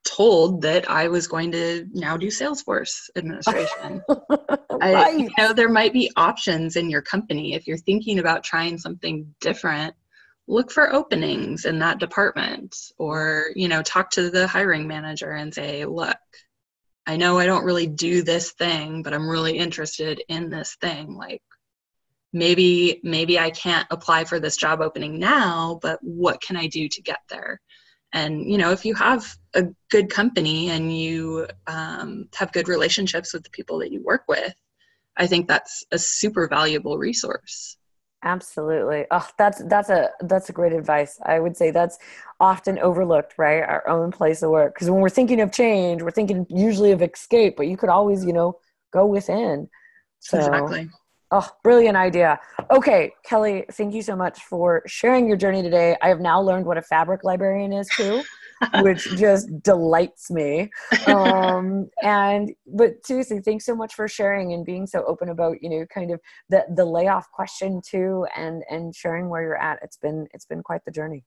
told 0.06 0.62
that 0.62 0.88
I 0.88 1.08
was 1.08 1.26
going 1.26 1.52
to 1.52 1.86
now 1.92 2.16
do 2.16 2.28
Salesforce 2.28 3.10
administration. 3.16 4.02
right. 4.08 4.60
I, 4.80 5.10
you 5.10 5.30
know, 5.36 5.52
there 5.52 5.68
might 5.68 5.92
be 5.92 6.10
options 6.16 6.76
in 6.76 6.88
your 6.88 7.02
company 7.02 7.54
if 7.54 7.66
you're 7.66 7.76
thinking 7.76 8.18
about 8.18 8.44
trying 8.44 8.78
something 8.78 9.34
different. 9.40 9.94
Look 10.48 10.70
for 10.70 10.92
openings 10.92 11.64
in 11.64 11.80
that 11.80 11.98
department, 11.98 12.76
or 12.98 13.46
you 13.56 13.66
know, 13.66 13.82
talk 13.82 14.10
to 14.12 14.30
the 14.30 14.46
hiring 14.46 14.86
manager 14.86 15.32
and 15.32 15.52
say, 15.52 15.84
"Look, 15.84 16.16
I 17.06 17.16
know 17.16 17.38
I 17.38 17.46
don't 17.46 17.64
really 17.64 17.86
do 17.86 18.22
this 18.22 18.52
thing, 18.52 19.02
but 19.02 19.12
I'm 19.12 19.28
really 19.28 19.58
interested 19.58 20.22
in 20.28 20.50
this 20.50 20.76
thing. 20.80 21.14
Like 21.14 21.42
maybe 22.32 23.00
maybe 23.02 23.38
I 23.38 23.50
can't 23.50 23.86
apply 23.90 24.24
for 24.24 24.40
this 24.40 24.56
job 24.56 24.80
opening 24.80 25.18
now, 25.18 25.78
but 25.82 25.98
what 26.02 26.40
can 26.40 26.56
I 26.56 26.66
do 26.66 26.88
to 26.88 27.02
get 27.02 27.20
there? 27.28 27.60
And 28.16 28.50
you 28.50 28.56
know, 28.56 28.72
if 28.72 28.86
you 28.86 28.94
have 28.94 29.36
a 29.54 29.66
good 29.90 30.08
company 30.08 30.70
and 30.70 30.96
you 30.96 31.46
um, 31.66 32.30
have 32.34 32.50
good 32.50 32.66
relationships 32.66 33.34
with 33.34 33.44
the 33.44 33.50
people 33.50 33.78
that 33.80 33.92
you 33.92 34.02
work 34.02 34.24
with, 34.26 34.54
I 35.18 35.26
think 35.26 35.46
that's 35.46 35.84
a 35.92 35.98
super 35.98 36.48
valuable 36.48 36.96
resource. 36.96 37.76
Absolutely. 38.24 39.04
Oh, 39.10 39.28
that's 39.36 39.62
that's 39.66 39.90
a 39.90 40.08
that's 40.20 40.48
a 40.48 40.52
great 40.52 40.72
advice. 40.72 41.20
I 41.26 41.38
would 41.40 41.58
say 41.58 41.70
that's 41.70 41.98
often 42.40 42.78
overlooked, 42.78 43.34
right? 43.36 43.60
Our 43.60 43.86
own 43.86 44.12
place 44.12 44.42
of 44.42 44.50
work. 44.50 44.72
Because 44.72 44.88
when 44.88 45.02
we're 45.02 45.10
thinking 45.10 45.42
of 45.42 45.52
change, 45.52 46.00
we're 46.00 46.10
thinking 46.10 46.46
usually 46.48 46.92
of 46.92 47.02
escape, 47.02 47.54
but 47.58 47.68
you 47.68 47.76
could 47.76 47.90
always, 47.90 48.24
you 48.24 48.32
know, 48.32 48.58
go 48.94 49.04
within. 49.04 49.68
So, 50.20 50.38
exactly. 50.38 50.88
Oh, 51.38 51.46
brilliant 51.62 51.98
idea. 51.98 52.40
Okay, 52.70 53.12
Kelly, 53.22 53.66
thank 53.72 53.92
you 53.92 54.00
so 54.00 54.16
much 54.16 54.40
for 54.44 54.82
sharing 54.86 55.28
your 55.28 55.36
journey 55.36 55.62
today. 55.62 55.94
I 56.00 56.08
have 56.08 56.18
now 56.18 56.40
learned 56.40 56.64
what 56.64 56.78
a 56.78 56.82
fabric 56.82 57.24
librarian 57.24 57.74
is 57.74 57.86
too. 57.94 58.22
which 58.80 59.04
just 59.16 59.62
delights 59.62 60.30
me. 60.30 60.70
Um, 61.06 61.90
and 62.02 62.54
but 62.66 63.04
seriously, 63.04 63.40
thanks 63.40 63.66
so 63.66 63.76
much 63.76 63.92
for 63.92 64.08
sharing 64.08 64.54
and 64.54 64.64
being 64.64 64.86
so 64.86 65.04
open 65.04 65.28
about 65.28 65.62
you 65.62 65.68
know 65.68 65.84
kind 65.92 66.10
of 66.10 66.22
the 66.48 66.64
the 66.74 66.86
layoff 66.86 67.30
question 67.32 67.82
too, 67.86 68.26
and 68.34 68.62
and 68.70 68.96
sharing 68.96 69.28
where 69.28 69.42
you're 69.42 69.60
at. 69.60 69.78
It's 69.82 69.98
been 69.98 70.26
it's 70.32 70.46
been 70.46 70.62
quite 70.62 70.86
the 70.86 70.90
journey. 70.90 71.22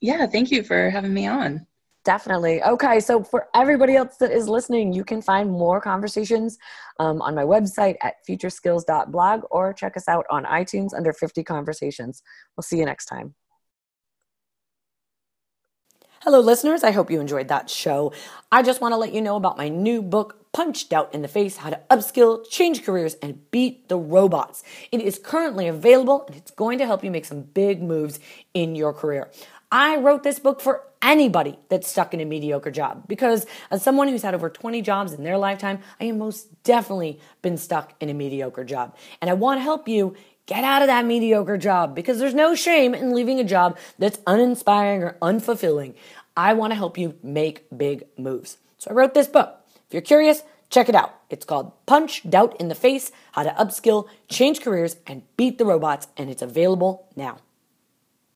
Yeah, 0.00 0.24
thank 0.26 0.52
you 0.52 0.62
for 0.62 0.88
having 0.88 1.12
me 1.12 1.26
on. 1.26 1.66
Definitely. 2.04 2.62
Okay, 2.62 3.00
so 3.00 3.22
for 3.22 3.48
everybody 3.54 3.96
else 3.96 4.16
that 4.18 4.30
is 4.30 4.48
listening, 4.48 4.92
you 4.92 5.04
can 5.04 5.20
find 5.20 5.50
more 5.50 5.80
conversations 5.80 6.56
um, 6.98 7.20
on 7.20 7.34
my 7.34 7.42
website 7.42 7.96
at 8.02 8.14
futureskills.blog 8.26 9.42
or 9.50 9.72
check 9.74 9.96
us 9.96 10.08
out 10.08 10.24
on 10.30 10.44
iTunes 10.44 10.94
under 10.96 11.12
50 11.12 11.44
Conversations. 11.44 12.22
We'll 12.56 12.62
see 12.62 12.78
you 12.78 12.86
next 12.86 13.06
time. 13.06 13.34
Hello, 16.22 16.40
listeners. 16.40 16.82
I 16.82 16.90
hope 16.90 17.10
you 17.10 17.20
enjoyed 17.20 17.46
that 17.48 17.70
show. 17.70 18.12
I 18.50 18.62
just 18.62 18.80
want 18.80 18.92
to 18.92 18.96
let 18.96 19.12
you 19.14 19.22
know 19.22 19.36
about 19.36 19.56
my 19.56 19.68
new 19.68 20.02
book, 20.02 20.52
Punch 20.52 20.88
Doubt 20.88 21.14
in 21.14 21.22
the 21.22 21.28
Face 21.28 21.58
How 21.58 21.70
to 21.70 21.80
Upskill, 21.90 22.44
Change 22.50 22.84
Careers, 22.84 23.14
and 23.22 23.48
Beat 23.52 23.88
the 23.88 23.96
Robots. 23.96 24.64
It 24.90 25.00
is 25.00 25.18
currently 25.18 25.68
available 25.68 26.24
and 26.26 26.34
it's 26.34 26.50
going 26.50 26.78
to 26.78 26.86
help 26.86 27.04
you 27.04 27.12
make 27.12 27.24
some 27.24 27.42
big 27.42 27.80
moves 27.80 28.18
in 28.52 28.74
your 28.74 28.92
career. 28.92 29.30
I 29.70 29.96
wrote 29.96 30.22
this 30.22 30.38
book 30.38 30.60
for 30.60 30.82
anybody 31.02 31.58
that's 31.68 31.88
stuck 31.88 32.14
in 32.14 32.20
a 32.20 32.24
mediocre 32.24 32.70
job 32.70 33.06
because 33.06 33.46
as 33.70 33.82
someone 33.82 34.08
who's 34.08 34.22
had 34.22 34.34
over 34.34 34.48
20 34.48 34.80
jobs 34.82 35.12
in 35.12 35.24
their 35.24 35.38
lifetime, 35.38 35.80
I 36.00 36.04
have 36.04 36.16
most 36.16 36.62
definitely 36.62 37.20
been 37.42 37.56
stuck 37.56 37.92
in 38.00 38.08
a 38.08 38.14
mediocre 38.14 38.64
job. 38.64 38.96
And 39.20 39.30
I 39.30 39.34
want 39.34 39.58
to 39.58 39.62
help 39.62 39.86
you 39.86 40.16
get 40.46 40.64
out 40.64 40.80
of 40.80 40.88
that 40.88 41.04
mediocre 41.04 41.58
job 41.58 41.94
because 41.94 42.18
there's 42.18 42.34
no 42.34 42.54
shame 42.54 42.94
in 42.94 43.14
leaving 43.14 43.38
a 43.38 43.44
job 43.44 43.78
that's 43.98 44.18
uninspiring 44.26 45.02
or 45.02 45.18
unfulfilling. 45.20 45.94
I 46.36 46.54
want 46.54 46.70
to 46.70 46.76
help 46.76 46.96
you 46.96 47.16
make 47.22 47.66
big 47.76 48.06
moves. 48.16 48.56
So 48.78 48.90
I 48.90 48.94
wrote 48.94 49.12
this 49.12 49.26
book. 49.26 49.54
If 49.86 49.92
you're 49.92 50.02
curious, 50.02 50.42
check 50.70 50.88
it 50.88 50.94
out. 50.94 51.14
It's 51.28 51.44
called 51.44 51.72
Punch 51.84 52.28
Doubt 52.28 52.58
in 52.58 52.68
the 52.68 52.74
Face 52.74 53.12
How 53.32 53.42
to 53.42 53.50
Upskill, 53.50 54.08
Change 54.28 54.62
Careers, 54.62 54.96
and 55.06 55.22
Beat 55.36 55.58
the 55.58 55.66
Robots, 55.66 56.06
and 56.16 56.30
it's 56.30 56.42
available 56.42 57.06
now. 57.14 57.38